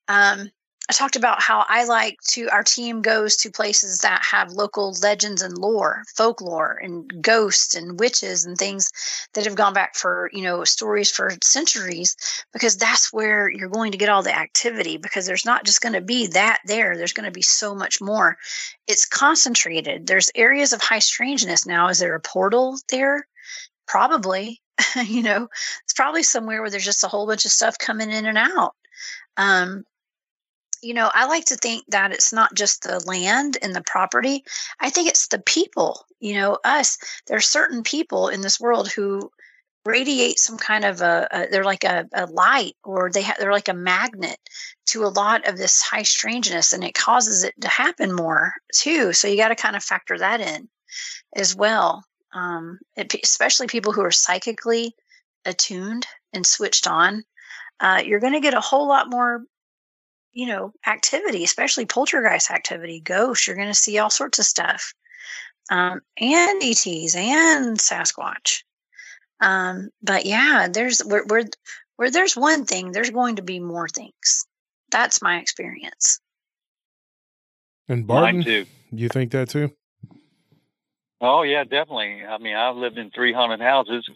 [0.09, 0.51] um,
[0.91, 4.97] I talked about how I like to, our team goes to places that have local
[5.03, 8.91] legends and lore, folklore, and ghosts and witches and things
[9.35, 12.17] that have gone back for, you know, stories for centuries,
[12.55, 15.93] because that's where you're going to get all the activity, because there's not just going
[15.93, 16.97] to be that there.
[16.97, 18.39] There's going to be so much more.
[18.87, 20.07] It's concentrated.
[20.07, 21.89] There's areas of high strangeness now.
[21.89, 23.27] Is there a portal there?
[23.87, 24.63] Probably,
[25.05, 25.49] you know,
[25.85, 28.75] it's probably somewhere where there's just a whole bunch of stuff coming in and out.
[29.37, 29.85] Um,
[30.83, 34.45] you know, I like to think that it's not just the land and the property.
[34.81, 36.99] I think it's the people, you know, us.
[37.27, 39.31] There are certain people in this world who
[39.85, 43.53] radiate some kind of a, a they're like a, a, light or they have they're
[43.53, 44.39] like a magnet
[44.87, 49.13] to a lot of this high strangeness and it causes it to happen more too.
[49.13, 50.69] So you got to kind of factor that in
[51.35, 54.95] as well um, it, especially people who are psychically
[55.45, 57.25] attuned and switched on,
[57.81, 59.45] uh, you're going to get a whole lot more,
[60.39, 63.45] you know, activity, especially poltergeist activity, ghosts.
[63.45, 64.95] You're going to see all sorts of stuff,
[65.69, 68.63] um, and ETs and Sasquatch.
[69.41, 71.43] Um, but yeah, there's where, where
[71.97, 74.47] where there's one thing, there's going to be more things.
[74.93, 76.21] That's my experience.
[77.89, 78.67] And Barton, Mine too.
[78.93, 79.73] You think that too?
[81.21, 82.25] Oh yeah, definitely.
[82.25, 84.09] I mean, I've lived in three haunted houses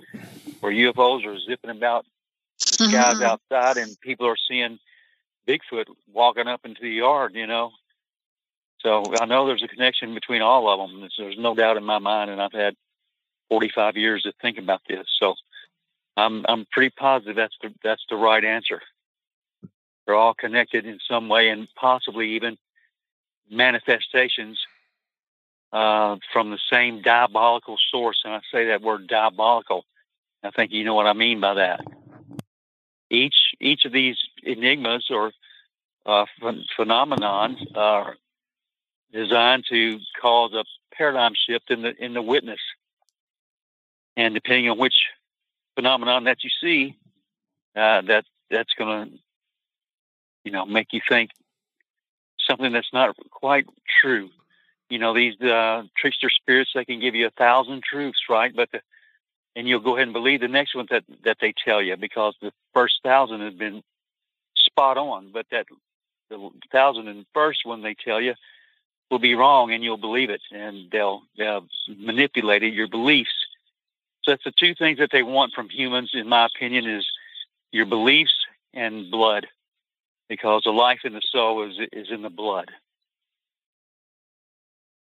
[0.61, 2.07] where UFOs are zipping about
[2.61, 3.25] the skies mm-hmm.
[3.25, 4.79] outside, and people are seeing
[5.49, 7.34] Bigfoot walking up into the yard.
[7.34, 7.72] You know,
[8.80, 11.09] so I know there's a connection between all of them.
[11.16, 12.74] There's, no doubt in my mind, and I've had
[13.49, 15.34] 45 years to think about this, so
[16.16, 18.80] I'm I'm pretty positive that's the that's the right answer.
[20.07, 22.57] They're all connected in some way, and possibly even
[23.51, 24.59] manifestations
[25.72, 28.22] uh, from the same diabolical source.
[28.24, 29.84] And I say that word diabolical.
[30.43, 31.80] I think you know what I mean by that.
[33.13, 35.33] Each each of these enigmas or
[36.07, 38.17] uh, ph- phenomenons are
[39.13, 42.61] designed to cause a paradigm shift in the in the witness.
[44.17, 44.95] And depending on which
[45.75, 46.97] phenomenon that you see,
[47.77, 49.19] uh, that that's going to
[50.45, 51.31] you know make you think
[52.49, 53.67] something that's not quite
[54.01, 54.31] true
[54.89, 58.71] you know these uh, trickster spirits they can give you a thousand truths right but
[58.73, 58.81] the,
[59.55, 62.35] and you'll go ahead and believe the next one that that they tell you because
[62.41, 63.83] the first thousand has been
[64.57, 65.67] spot on but that
[66.31, 68.35] the thousand and first one they tell you
[69.11, 71.67] will be wrong and you'll believe it and they'll they'll
[71.99, 73.31] manipulate your beliefs
[74.23, 77.07] so that's the two things that they want from humans in my opinion is
[77.73, 78.35] your beliefs
[78.73, 79.47] and blood
[80.29, 82.71] because the life in the soul is is in the blood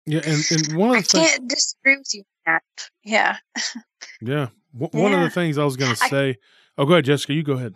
[0.06, 2.88] Yeah, and, and one of the things, can't disagree with you on that.
[3.02, 3.36] Yeah.
[4.20, 4.48] yeah,
[4.78, 6.36] w- one of the things I was going to I- say.
[6.78, 7.32] Oh, go ahead, Jessica.
[7.34, 7.74] You go ahead.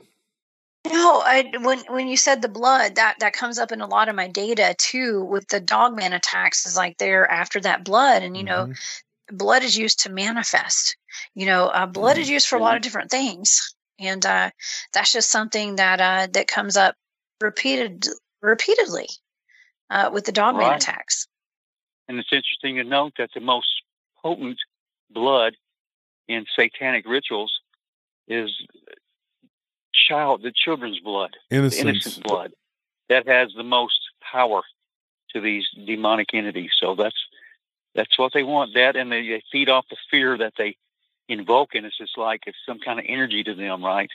[0.91, 4.09] No, I, when when you said the blood, that that comes up in a lot
[4.09, 5.25] of my data too.
[5.25, 8.77] With the dogman attacks, is like they're after that blood, and you know, Mhm.
[9.33, 10.97] blood is used to manifest.
[11.35, 14.51] You know, uh, blood is used for a lot of different things, and uh,
[14.95, 16.95] that's just something that uh, that comes up
[17.43, 18.07] repeated
[18.41, 19.09] repeatedly
[19.91, 20.77] uh, with the dogman Right.
[20.83, 21.27] attacks.
[22.09, 23.69] And it's interesting to note that the most
[24.23, 24.59] potent
[25.11, 25.57] blood
[26.31, 27.53] in satanic rituals
[28.29, 28.51] is
[29.93, 31.83] child, the children's blood, the innocence.
[31.83, 32.53] innocent blood.
[33.09, 34.63] That has the most power
[35.35, 36.71] to these demonic entities.
[36.79, 37.17] So that's
[37.95, 38.75] that's what they want.
[38.75, 40.77] That and they, they feed off the fear that they
[41.29, 44.11] invoke, and it's just like it's some kind of energy to them, right?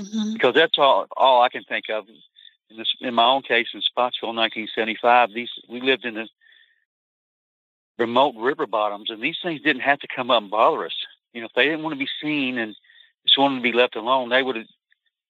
[0.00, 0.32] Mhm.
[0.32, 2.08] because that's all all I can think of.
[2.70, 6.28] In this, in my own case, in Spottsville, 1975, these we lived in the
[7.98, 10.94] remote river bottoms, and these things didn't have to come up and bother us.
[11.32, 12.74] You know, if they didn't want to be seen and
[13.26, 14.66] just wanted to be left alone, they would have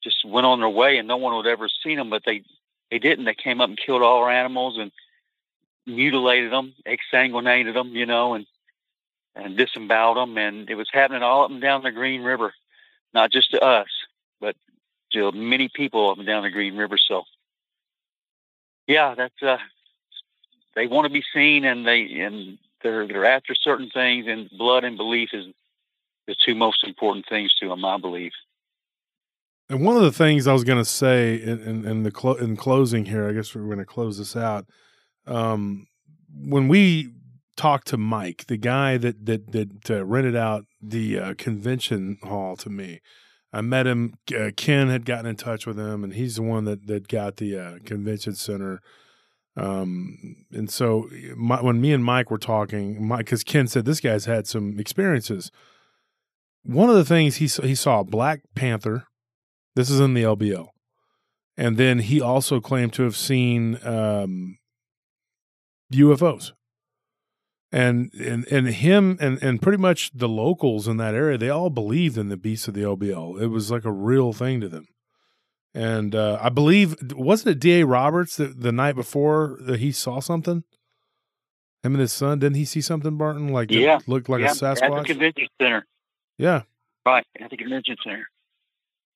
[0.03, 2.11] just went on their way, and no one would ever seen them.
[2.11, 2.42] But they
[2.90, 3.24] they didn't.
[3.24, 4.90] They came up and killed all our animals and
[5.86, 8.46] mutilated them, exsanguinated them, you know, and
[9.34, 12.53] and disemboweled them, and it was happening all up and down the Green River,
[13.14, 13.88] not just to us,
[14.40, 14.57] but
[15.12, 16.98] to many people up and down the Green River.
[16.98, 17.22] So,
[18.86, 19.57] yeah, that's uh,
[20.74, 24.84] they want to be seen, and they and they're they're after certain things, and blood
[24.84, 25.46] and belief is
[26.26, 28.32] the two most important things to him, I believe.
[29.68, 32.34] And one of the things I was going to say in, in, in the clo-
[32.34, 34.66] in closing here, I guess we're going to close this out.
[35.26, 35.86] Um,
[36.34, 37.12] when we
[37.56, 42.56] talked to Mike, the guy that that that uh, rented out the uh, convention hall
[42.56, 43.00] to me,
[43.52, 44.14] I met him.
[44.36, 47.36] Uh, Ken had gotten in touch with him, and he's the one that that got
[47.36, 48.80] the uh, convention center.
[49.56, 54.00] Um, and so my, when me and Mike were talking, Mike, because Ken said this
[54.00, 55.50] guy's had some experiences.
[56.64, 59.04] One of the things he saw, he saw a Black Panther.
[59.74, 60.68] This is in the LBL,
[61.56, 64.58] and then he also claimed to have seen um,
[65.92, 66.52] UFOs.
[67.74, 71.70] And and and him and and pretty much the locals in that area, they all
[71.70, 73.40] believed in the beasts of the LBL.
[73.40, 74.86] It was like a real thing to them.
[75.74, 77.86] And uh, I believe wasn't it D.A.
[77.86, 80.64] Roberts that the night before that he saw something?
[81.82, 83.48] Him and his son didn't he see something, Barton?
[83.48, 84.00] Like Yeah.
[84.06, 85.06] looked like yeah, a at the Sasquatch.
[85.06, 85.86] convention center,
[86.43, 86.62] Yeah,
[87.07, 87.24] right?
[87.40, 88.28] At the convention center.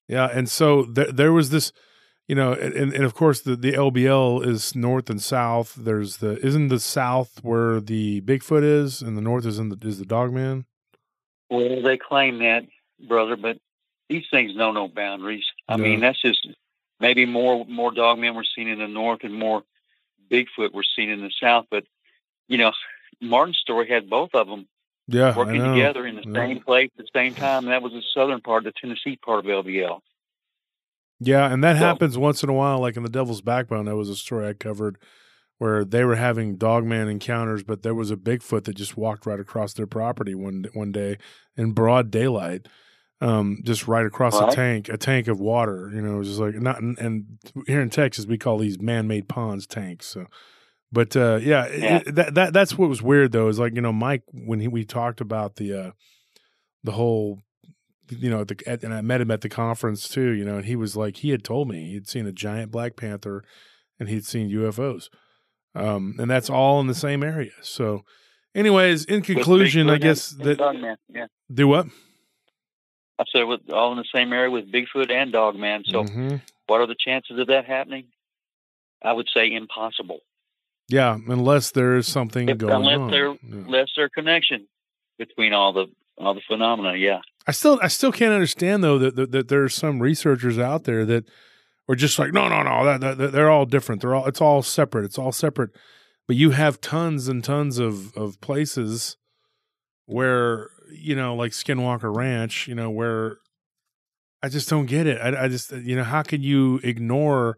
[0.07, 1.71] Yeah, and so there there was this,
[2.27, 5.75] you know, and, and of course the the LBL is north and south.
[5.75, 9.77] There's the isn't the south where the Bigfoot is, and the north is in the
[9.87, 10.65] is the Dogman.
[11.49, 12.63] Well, they claim that,
[13.07, 13.57] brother, but
[14.09, 15.45] these things know no boundaries.
[15.67, 15.83] I No.
[15.83, 16.47] mean, that's just
[16.99, 19.63] maybe more more dogmen we're seeing in the north and more
[20.31, 21.65] Bigfoot were seen in the south.
[21.69, 21.83] But
[22.47, 22.71] you know,
[23.21, 24.67] Martin's story had both of them
[25.07, 26.33] Yeah, working together in the Yeah.
[26.33, 29.39] same place at the same time, and that was the southern part, the Tennessee part
[29.39, 30.01] of LBL.
[31.19, 32.79] Yeah, and that So- happens once in a while.
[32.79, 34.97] Like in the Devil's Backbone, that was a story I covered
[35.59, 39.39] where they were having Dogman encounters, but there was a Bigfoot that just walked right
[39.39, 41.17] across their property one one day
[41.55, 42.67] in broad daylight,
[43.21, 45.89] um, just right across a tank, a tank of water.
[45.91, 46.79] You know, it was just like not.
[46.81, 50.05] And here in Texas, we call these man-made ponds tanks.
[50.07, 50.27] So,
[50.91, 51.97] but uh, yeah, Yeah.
[52.05, 53.47] it- that that that's what was weird though.
[53.47, 55.91] Is like you know, Mike when he we talked about the uh,
[56.83, 57.41] the whole
[58.09, 60.65] you know, the at, and I met him at the conference too, you know, and
[60.65, 63.43] he was like, he had told me he'd seen a giant black panther
[63.99, 65.09] and he'd seen UFOs.
[65.75, 67.51] Um, and that's all in the same area.
[67.61, 68.03] So,
[68.55, 70.95] anyways, in conclusion, I guess and that Dogman.
[71.13, 71.87] Yeah, do what?
[73.19, 75.83] I said with all in the same area with Bigfoot and Dogman.
[75.87, 76.41] So, Mhm.
[76.67, 78.05] what are the chances of that happening?
[79.03, 80.19] I would say impossible.
[80.89, 83.11] Yeah, unless there is something If- going unless on.
[83.11, 83.37] there- Yeah.
[83.65, 84.67] Unless there connection
[85.17, 85.87] between all the
[86.19, 86.95] all the phenomena.
[86.95, 87.21] Yeah.
[87.45, 91.05] I still, I still can't understand though that that, that there's some researchers out there
[91.05, 91.25] that
[91.87, 94.01] are just like, no, no, no, that, that, they're all different.
[94.01, 95.05] They're all, it's all separate.
[95.05, 95.69] It's all separate.
[96.27, 99.15] But you have tons and tons of of places
[100.05, 103.37] where you know, like Skinwalker Ranch, you know, where
[104.41, 105.19] I just don't get it.
[105.21, 107.57] I, I just, you know, how can you ignore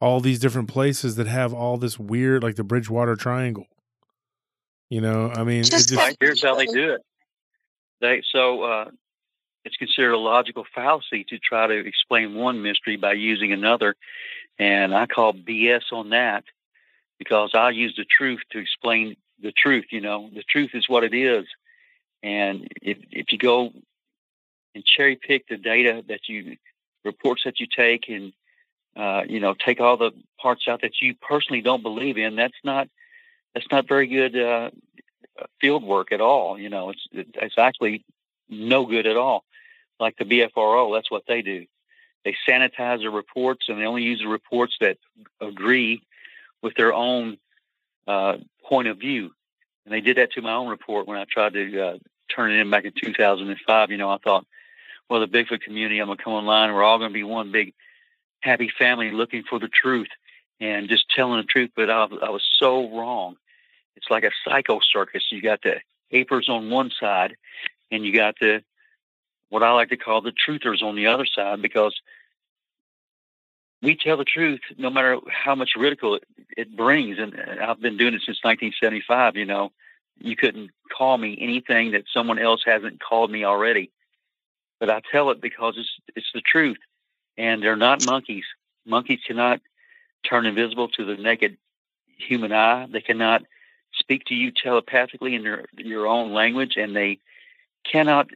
[0.00, 3.66] all these different places that have all this weird, like the Bridgewater Triangle?
[4.90, 6.16] You know, I mean, Just Right.
[6.18, 7.02] Here's how they do it.
[8.00, 8.90] They so uh,
[9.64, 13.96] it's considered a logical fallacy to try to explain one mystery by using another,
[14.58, 16.44] and I call BS on that
[17.18, 19.86] because I use the truth to explain the truth.
[19.90, 21.44] You know, the truth is what it is,
[22.22, 23.72] and if if you go
[24.74, 26.56] and cherry pick the data that you
[27.04, 28.32] reports that you take and
[28.98, 32.58] uh, you know take all the parts out that you personally don't believe in, that's
[32.64, 32.88] not
[33.54, 34.70] that's not very good uh,
[35.60, 36.58] field work at all.
[36.58, 38.04] You know, it's it's actually
[38.48, 39.44] no good at all.
[40.00, 41.66] Like the BFRO, that's what they do.
[42.24, 44.98] They sanitize the reports and they only use the reports that
[45.40, 46.02] agree
[46.62, 47.38] with their own
[48.06, 49.30] uh, point of view.
[49.84, 51.98] And they did that to my own report when I tried to uh,
[52.34, 53.90] turn it in back in 2005.
[53.90, 54.46] You know, I thought,
[55.08, 56.72] well, the Bigfoot community, I'm going to come online.
[56.72, 57.72] We're all going to be one big
[58.40, 60.08] happy family looking for the truth
[60.60, 61.70] and just telling the truth.
[61.76, 63.36] But I, I was so wrong.
[63.96, 65.24] It's like a psycho circus.
[65.30, 65.80] You got the
[66.12, 67.36] apers on one side,
[67.90, 68.62] and you got the
[69.48, 71.98] what I like to call the truthers on the other side because
[73.82, 76.24] we tell the truth no matter how much ridicule it,
[76.56, 77.18] it brings.
[77.18, 79.36] And I've been doing it since 1975.
[79.36, 79.72] You know,
[80.20, 83.90] you couldn't call me anything that someone else hasn't called me already.
[84.80, 86.78] But I tell it because it's it's the truth,
[87.38, 88.44] and they're not monkeys.
[88.84, 89.60] Monkeys cannot
[90.28, 91.56] turn invisible to the naked
[92.18, 92.86] human eye.
[92.90, 93.44] They cannot
[93.94, 97.20] speak to you telepathically in your your own language, and they
[97.90, 98.28] cannot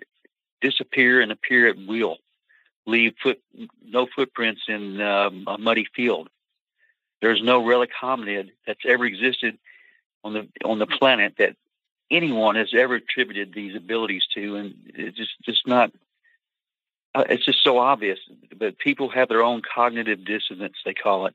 [0.61, 2.19] disappear and appear at will,
[2.87, 3.41] leave foot
[3.85, 6.29] no footprints in um, a muddy field.
[7.21, 9.59] There's no relic hominid that's ever existed
[10.25, 11.57] on the on the planet that
[12.11, 15.93] anyone has ever attributed these abilities to, and it's just just not.
[17.15, 18.19] Uh, it's just so obvious,
[18.57, 21.35] but people have their own cognitive dissonance, they call it,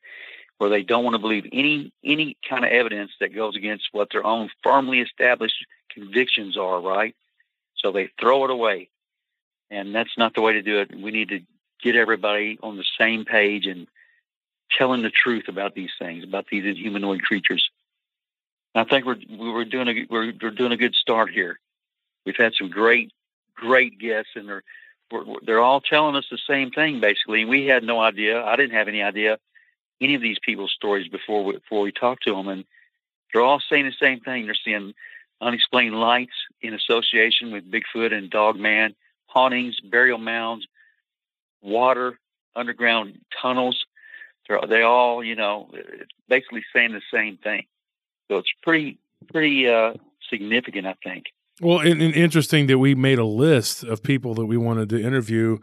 [0.58, 4.10] where they don't want to believe any any kind of evidence that goes against what
[4.12, 7.16] their own firmly established convictions are, right?
[7.76, 8.90] So they throw it away.
[9.70, 10.96] And that's not the way to do it.
[10.96, 11.42] We need to
[11.84, 13.88] get everybody on the same page and
[14.78, 17.70] telling the truth about these things, about these humanoid creatures.
[18.74, 21.60] I think we're we're doing a we're, we're doing a good start here.
[22.26, 23.12] We've had some great
[23.56, 24.64] great guests, and they're
[25.12, 27.41] we're, they're all telling us the same thing basically.
[27.41, 28.43] And we had no idea.
[28.43, 29.38] I didn't have any idea
[30.01, 32.66] any of these people's stories before we, before we talked to them, and
[33.32, 34.45] they're all saying the same thing.
[34.45, 34.93] They're seeing
[35.41, 38.95] unexplained lights in association with Bigfoot and Dogman,
[39.28, 40.68] hauntings, burial mounds,
[41.62, 42.20] water,
[42.55, 43.86] underground tunnels.
[44.47, 45.70] They're they all, you know,
[46.30, 47.66] basically saying the same thing.
[48.30, 48.97] So it's pretty
[49.32, 49.93] pretty uh,
[50.30, 51.26] significant, I think.
[51.62, 55.01] Well, and, and interesting that we made a list of people that we wanted to
[55.01, 55.58] interview,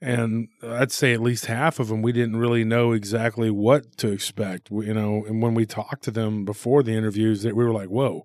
[0.00, 4.10] and I'd say at least half of them we didn't really know exactly what to
[4.10, 4.70] expect.
[4.70, 7.88] You know, and when we talked to them before the interviews, that we were like,
[7.88, 8.24] "Whoa."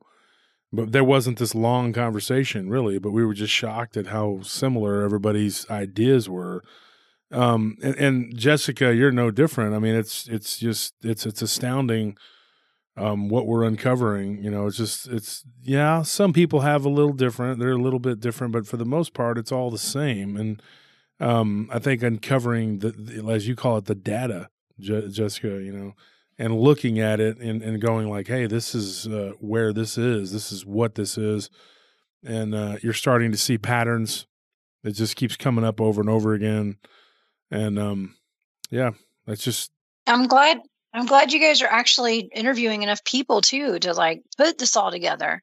[0.73, 2.97] But there wasn't this long conversation, really.
[2.97, 6.63] But we were just shocked at how similar everybody's ideas were.
[7.31, 9.75] Um, and, and Jessica, you're no different.
[9.75, 12.17] I mean, it's it's just it's it's astounding
[13.01, 14.43] um, what we're uncovering.
[14.43, 16.03] You know, it's just it's yeah.
[16.03, 19.13] Some people have a little different; they're a little bit different, but for the most
[19.13, 20.37] part, it's all the same.
[20.37, 20.61] And
[21.19, 24.49] um, I think uncovering the, as you call it, the data,
[24.79, 25.47] Je- Jessica.
[25.47, 25.95] You know,
[26.37, 30.31] and looking at it and, and going like, hey, this is uh, where this is.
[30.31, 31.49] This is what this is,
[32.23, 34.27] and uh, you're starting to see patterns.
[34.83, 36.77] It just keeps coming up over and over again,
[37.49, 38.15] and um,
[38.69, 38.91] yeah,
[39.25, 39.71] that's just
[40.07, 40.59] I'm glad
[40.93, 44.91] I'm glad you guys are actually interviewing enough people too to like put this all
[44.91, 45.41] together.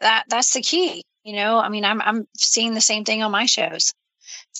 [0.00, 1.04] That that's the key.
[1.24, 3.92] You know, I mean, I'm I'm seeing the same thing on my shows.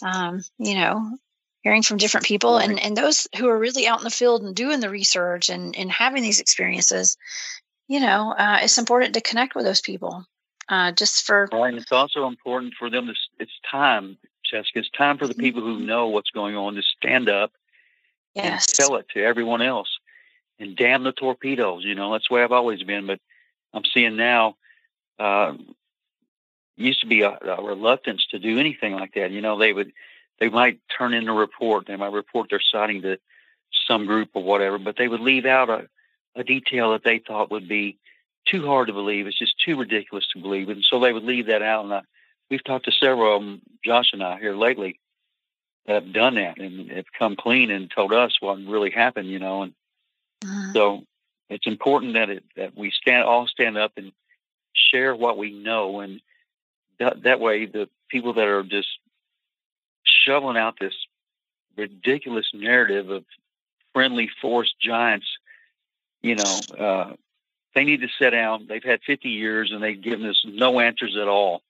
[0.02, 1.18] Um, you know,
[1.62, 2.68] hearing from different people Right.
[2.68, 5.74] and and those who are really out in the field and doing the research and
[5.76, 7.16] and having these experiences.
[7.88, 10.24] You know, uh, it's important to connect with those people.
[10.68, 11.70] Uh, just for Right.
[11.70, 14.16] And it's also important for them to, it's time,
[14.48, 17.50] Jessica, it's time for the people who know what's going on to stand up
[18.36, 19.88] and yes, tell it to everyone else.
[20.60, 23.06] And damn the torpedoes, you know, that's the way I've always been.
[23.06, 23.18] But
[23.72, 24.56] I'm seeing now,
[25.18, 25.54] uh,
[26.76, 29.30] used to be a, a reluctance to do anything like that.
[29.30, 29.92] You know, they would,
[30.38, 33.18] they might turn in a report, they might report their sighting to
[33.86, 35.88] some group or whatever, but they would leave out a,
[36.36, 37.98] a detail that they thought would be
[38.46, 39.26] too hard to believe.
[39.26, 40.68] It's just too ridiculous to believe.
[40.68, 41.84] And so they would leave that out.
[41.84, 42.02] And I,
[42.50, 44.98] we've talked to several of them, Josh and I, here lately,
[45.86, 49.38] that have done that and have come clean and told us what really happened, you
[49.38, 49.62] know.
[49.62, 49.74] And
[50.44, 50.72] Mhm.
[50.72, 51.04] so
[51.48, 54.12] it's important that it that we stand all stand up and
[54.72, 56.20] share what we know, and
[56.98, 58.88] that that way the people that are just
[60.04, 60.94] shoveling out this
[61.76, 63.24] ridiculous narrative of
[63.92, 65.26] friendly forest giants,
[66.22, 67.14] you know, uh,
[67.74, 68.66] they need to sit down.
[68.68, 71.62] They've had 50 years and they've given us no answers at all.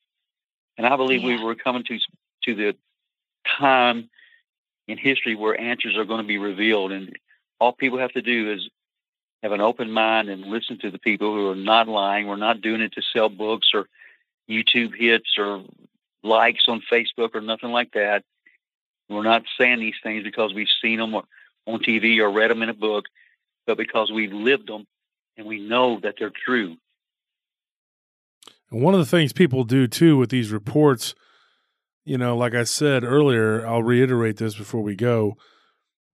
[0.77, 1.99] And I believe we were coming to
[2.45, 2.77] to the
[3.59, 4.09] time
[4.89, 7.17] in history where answers are going to be revealed, and
[7.61, 8.69] all people have to do is
[9.43, 12.27] have an open mind and listen to the people who are not lying.
[12.27, 13.87] We're not doing it to sell books or
[14.49, 15.65] YouTube hits or
[16.23, 18.25] likes on Facebook or nothing like that.
[19.09, 21.25] We're not saying these things because we've seen them on
[21.67, 23.07] TV or read them in a book,
[23.67, 24.87] but because we've lived them
[25.37, 26.77] and we know that they're true.
[28.71, 31.15] And one of the things people do too with these reports,
[32.05, 35.37] you know, like I said earlier, I'll reiterate this before we go.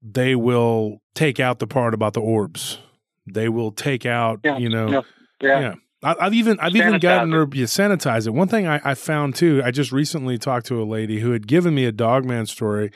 [0.08, 2.78] They will take out the part about the orbs.
[3.26, 5.00] They will take out, Yeah, you know, yeah,
[5.42, 5.60] Yeah.
[5.60, 5.74] yeah.
[6.02, 7.36] I, I've even I've even gotten it.
[7.36, 8.30] her yeah, sanitize it.
[8.30, 11.48] One thing I, I found too, I just recently talked to a lady who had
[11.48, 12.92] given me a Dogman story,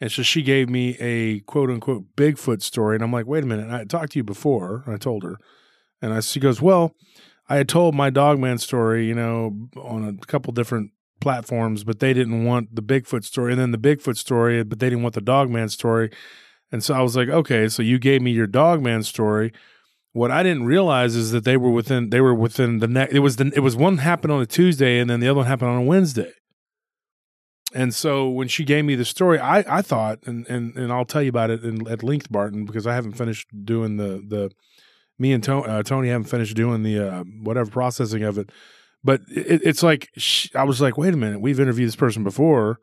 [0.00, 3.46] and so she gave me a quote unquote Bigfoot story, and I'm like, wait a
[3.46, 4.84] minute, I talked to you before.
[4.86, 5.38] I told her,
[6.00, 6.94] and I, she goes, well,
[7.48, 12.12] I had told my Dogman story, you know, on a couple different platforms, but they
[12.12, 15.20] didn't want the Bigfoot story, and then the Bigfoot story, but they didn't want the
[15.20, 16.10] Dogman story,
[16.72, 19.52] and so I was like, okay, so you gave me your Dogman story.
[20.12, 23.14] What I didn't realize is that they were within they were within the next.
[23.14, 25.46] It was the it was one happened on a Tuesday and then the other one
[25.46, 26.32] happened on a Wednesday.
[27.74, 31.06] And so when she gave me the story, I, I thought, and, and, and I'll
[31.06, 34.50] tell you about it in, at length, Barton, because I haven't finished doing the the
[35.18, 38.50] me and Tony, uh, Tony haven't finished doing the uh, whatever processing of it.
[39.04, 42.24] But it, it's like sh I was like, wait a minute, we've interviewed this person
[42.24, 42.78] before.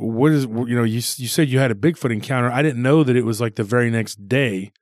[0.00, 2.50] What is you know you you said you had a Bigfoot encounter.
[2.50, 4.72] I didn't know that it was like the very next day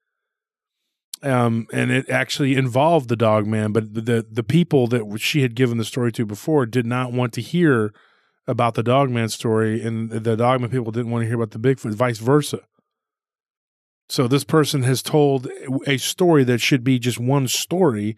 [1.23, 3.73] um, and it actually involved the dog man.
[3.73, 7.33] But the, the people that she had given the story to before did not want
[7.35, 7.93] to hear
[8.47, 11.51] about the dog man story, and the dog man people didn't want to hear about
[11.51, 12.61] the Bigfoot, vice versa.
[14.09, 15.49] So this person has told
[15.87, 18.16] a story that should be just one story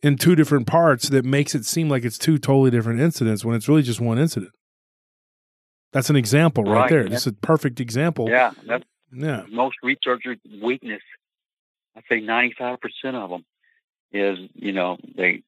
[0.00, 3.56] in two different parts that makes it seem like it's two totally different incidents when
[3.56, 4.52] it's really just one incident.
[5.92, 7.02] That's an example right, Right, there.
[7.04, 7.08] yeah.
[7.08, 8.28] Just a perfect example.
[8.28, 9.44] Yeah, that's Yeah.
[9.48, 11.02] most researchers' weakness.
[11.96, 13.44] I'd say ninety-five percent of them
[14.12, 15.42] is you know they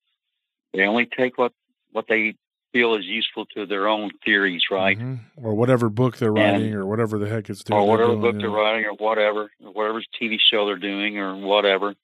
[0.72, 1.52] they only take what
[1.92, 2.34] what they
[2.72, 4.96] feel is useful to their own theories, right?
[4.98, 5.18] Mhm.
[5.36, 7.80] Or whatever book they're And- writing or whatever the heck it's doing.
[7.80, 8.40] or whatever doing, book yeah.
[8.42, 11.94] they're writing, or whatever, or whatever TV show they're doing, or whatever.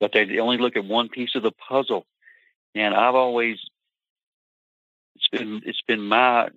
[0.00, 2.06] But they only look at one piece of the puzzle.
[2.74, 3.58] And I've always
[5.14, 6.48] it's been it's been my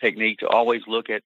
[0.00, 1.22] technique to always look at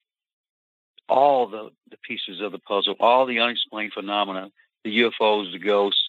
[1.08, 4.50] all the, the pieces of the puzzle, all the unexplained phenomena,
[4.84, 6.08] the UFOs, the ghosts,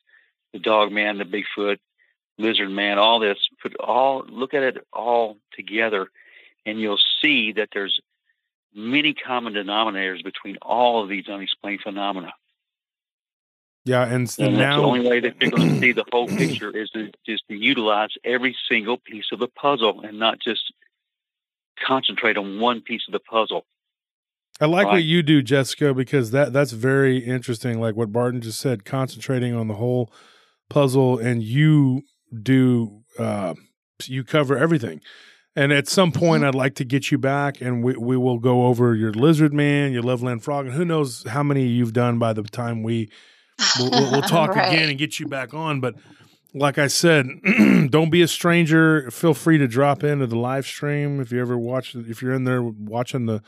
[0.54, 1.78] the dog man, the Bigfoot,
[2.38, 6.08] lizard man, all this, put all look at it all together
[6.66, 8.00] and you'll see that there's
[8.74, 12.34] many common denominators between all of these unexplained phenomena.
[13.86, 16.28] Yeah, and, And that's now the only way that you're going to see the whole
[16.28, 20.74] picture is to just to utilize every single piece of the puzzle and not just
[21.86, 23.66] concentrate on one piece of the puzzle.
[24.62, 27.82] I like what you do, Jessica, because that that's very interesting.
[27.82, 30.12] Like what Barton just said, concentrating on the whole
[30.70, 32.04] puzzle, and you
[32.42, 33.56] do uh,
[34.06, 35.02] you cover everything.
[35.56, 38.68] And at some point, I'd like to get you back, and we we will go
[38.68, 42.34] over your lizard man, your Loveland frog, and who knows how many you've done by
[42.34, 43.10] the time we
[43.80, 44.74] we'll, we'll, we'll talk Right.
[44.74, 45.80] again and get you back on.
[45.80, 45.96] But
[46.54, 47.28] like I said,
[47.90, 49.10] don't be a stranger.
[49.12, 51.96] Feel free to drop into the live stream if you ever watch.
[51.96, 53.42] If you're in there watching the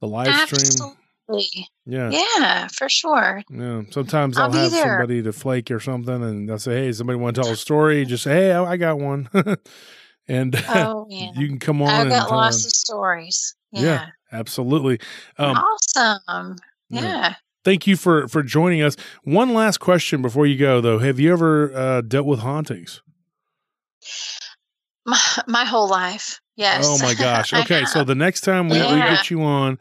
[0.00, 0.92] the live stream,
[1.28, 1.66] Absolutely.
[1.86, 3.42] yeah, Yeah, for sure.
[3.50, 3.82] yeah.
[3.90, 4.84] Sometimes I'll I'll, have there.
[4.84, 8.04] somebody to flake or something, and I'll say, "Hey, somebody want to tell a story?"
[8.04, 9.28] Just say, "Hey, I I got one,"
[10.28, 11.30] and Oh, yeah.
[11.34, 11.88] you can come on.
[11.88, 13.54] I've and got tell lots of stories.
[13.72, 13.82] Yeah.
[13.82, 14.06] Yeah.
[14.32, 15.00] Absolutely.
[15.38, 16.56] Um, awesome.
[16.90, 17.00] yeah.
[17.02, 17.34] Yeah.
[17.68, 18.96] Thank you for for joining us.
[19.24, 21.00] One last question before you go, though.
[21.00, 23.02] Have you ever uh, dealt with hauntings?
[25.04, 26.40] My, my whole life.
[26.58, 26.84] Yes.
[26.88, 27.52] Oh my gosh.
[27.58, 29.78] Okay, so the next time we, we get you on,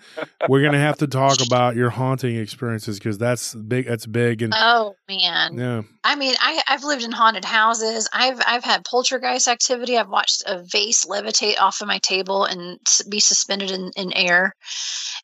[0.48, 3.88] we're gonna have to talk about your haunting experiences because that's big.
[3.88, 5.58] That's big, and Oh man.
[5.58, 8.08] yeah, I mean, I, I've lived in haunted houses.
[8.14, 9.98] I've I've had poltergeist activity.
[9.98, 14.54] I've watched a vase levitate off of my table and be suspended in, in air,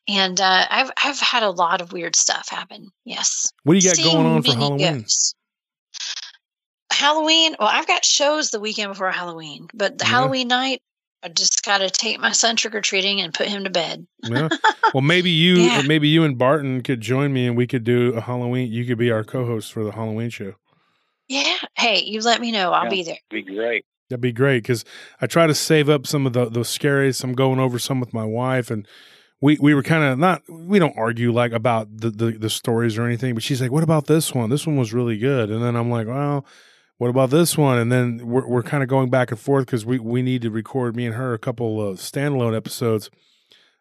[0.08, 2.88] and uh, I've I've had a lot of weird stuff happen.
[3.04, 3.52] Yes.
[3.62, 5.02] what do you got going on for Halloween?
[5.02, 5.34] ghosts.
[6.92, 7.54] Halloween.
[7.58, 10.10] Well, I've got shows the weekend before Halloween, but the Yeah.
[10.10, 10.80] Halloween night,
[11.24, 14.06] I just got to take my son trick or treating and put him to bed.
[14.22, 14.48] Yeah.
[14.92, 15.82] Well, maybe you, Yeah.
[15.82, 18.70] maybe you and Barton could join me, and we could do a Halloween.
[18.70, 20.52] You could be our co-host for the Halloween show.
[21.26, 21.56] Yeah.
[21.76, 22.70] Hey, you let me know.
[22.70, 22.90] I'll Yeah.
[22.90, 23.18] be there.
[23.30, 23.84] Be great.
[24.08, 24.84] That'd be great because
[25.20, 27.24] I try to save up some of the the scariest.
[27.24, 28.86] I'm going over some with my wife, and
[29.40, 30.42] we we were kind of not.
[30.48, 33.82] We don't argue like about the, the the stories or anything, but she's like, "What
[33.82, 34.50] about this one?
[34.50, 36.44] This one was really good." And then I'm like, "Well,
[36.98, 37.78] what about this one?
[37.78, 40.50] And then we're we're kind of going back and forth because we we need to
[40.50, 43.10] record me and her a couple of standalone episodes,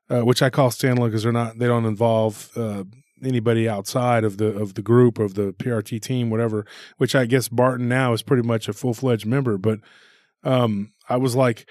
[0.10, 2.84] uh, which I call standalone because they're not they don't involve uh,
[3.24, 6.66] anybody outside of the of the group of the PRT team, whatever.
[6.98, 9.60] Which I guess Barton now is pretty much a full fledged member.
[9.60, 9.80] But
[10.44, 11.70] um, I was like,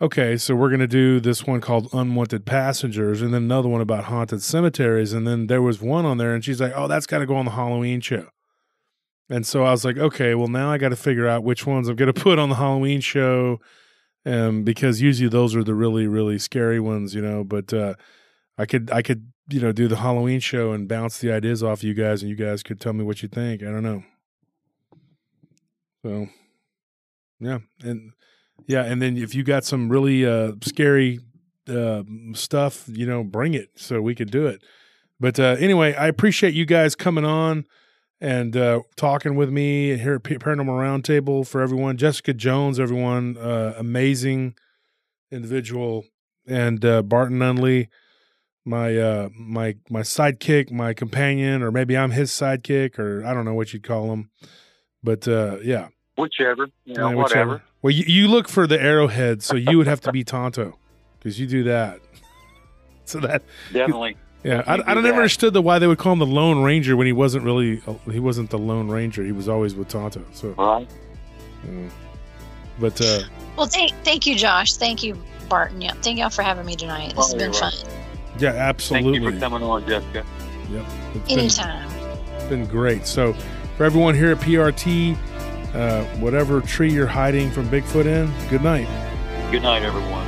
[0.00, 4.04] okay, so we're gonna do this one called Unwanted Passengers, and then another one about
[4.04, 7.18] haunted cemeteries, and then there was one on there, and she's like, oh, that's got
[7.18, 8.28] to go on the Halloween show.
[9.30, 11.88] And so I was like, okay, well now I got to figure out which ones
[11.88, 13.60] I'm going to put on the Halloween show,
[14.24, 17.44] um, because usually those are the really really scary ones, you know.
[17.44, 17.94] But uh,
[18.56, 21.84] I could I could you know do the Halloween show and bounce the ideas off
[21.84, 23.62] you guys, and you guys could tell me what you think.
[23.62, 24.02] I don't know.
[26.04, 26.28] So,
[27.40, 28.12] yeah, and
[28.66, 31.20] yeah, and then if you got some really uh, scary
[31.68, 32.02] uh,
[32.34, 34.62] stuff, you know, bring it so we could do it.
[35.20, 37.64] But uh, anyway, I appreciate you guys coming on
[38.20, 41.96] and uh, talking with me here at Paranormal Roundtable for everyone.
[41.96, 44.54] Jessica Jones, everyone, uh, amazing
[45.30, 46.04] individual,
[46.46, 47.88] and uh, Barton Nunley,
[48.64, 53.44] my uh, my my sidekick, my companion, or maybe I'm his sidekick, or I don't
[53.44, 54.30] know what you'd call him,
[55.02, 57.62] but uh, yeah, whichever, you know, Yeah, whatever.
[57.80, 60.78] Well, you, you look for the arrowhead, so you would have to be Tonto
[61.18, 62.00] because you do that.
[63.04, 63.42] So that
[63.72, 64.18] Definitely.
[64.44, 65.14] Yeah, I, You I do never that.
[65.16, 68.20] understood the why they would call him the Lone Ranger when he wasn't really he
[68.20, 69.24] wasn't the Lone Ranger.
[69.24, 70.22] He was always with Tonto.
[70.32, 70.88] So, Right.
[71.70, 71.88] yeah.
[72.78, 73.20] but uh,
[73.56, 74.76] Well, thank thank you, Josh.
[74.76, 75.16] Thank you,
[75.48, 75.80] Barton.
[75.80, 77.14] Yeah, thank y'all for having me tonight.
[77.16, 77.72] This has Oh, been you're fun.
[78.38, 79.12] yeah, absolutely.
[79.20, 80.24] Thank you for coming on, Jessica.
[80.70, 80.84] Yep,
[81.14, 82.48] it's been, Anytime.
[82.48, 83.06] been great.
[83.06, 83.32] So,
[83.76, 85.16] for everyone here at PRT,
[85.74, 88.86] uh, whatever tree you're hiding from Bigfoot in, good night.
[89.50, 90.26] Good night, everyone.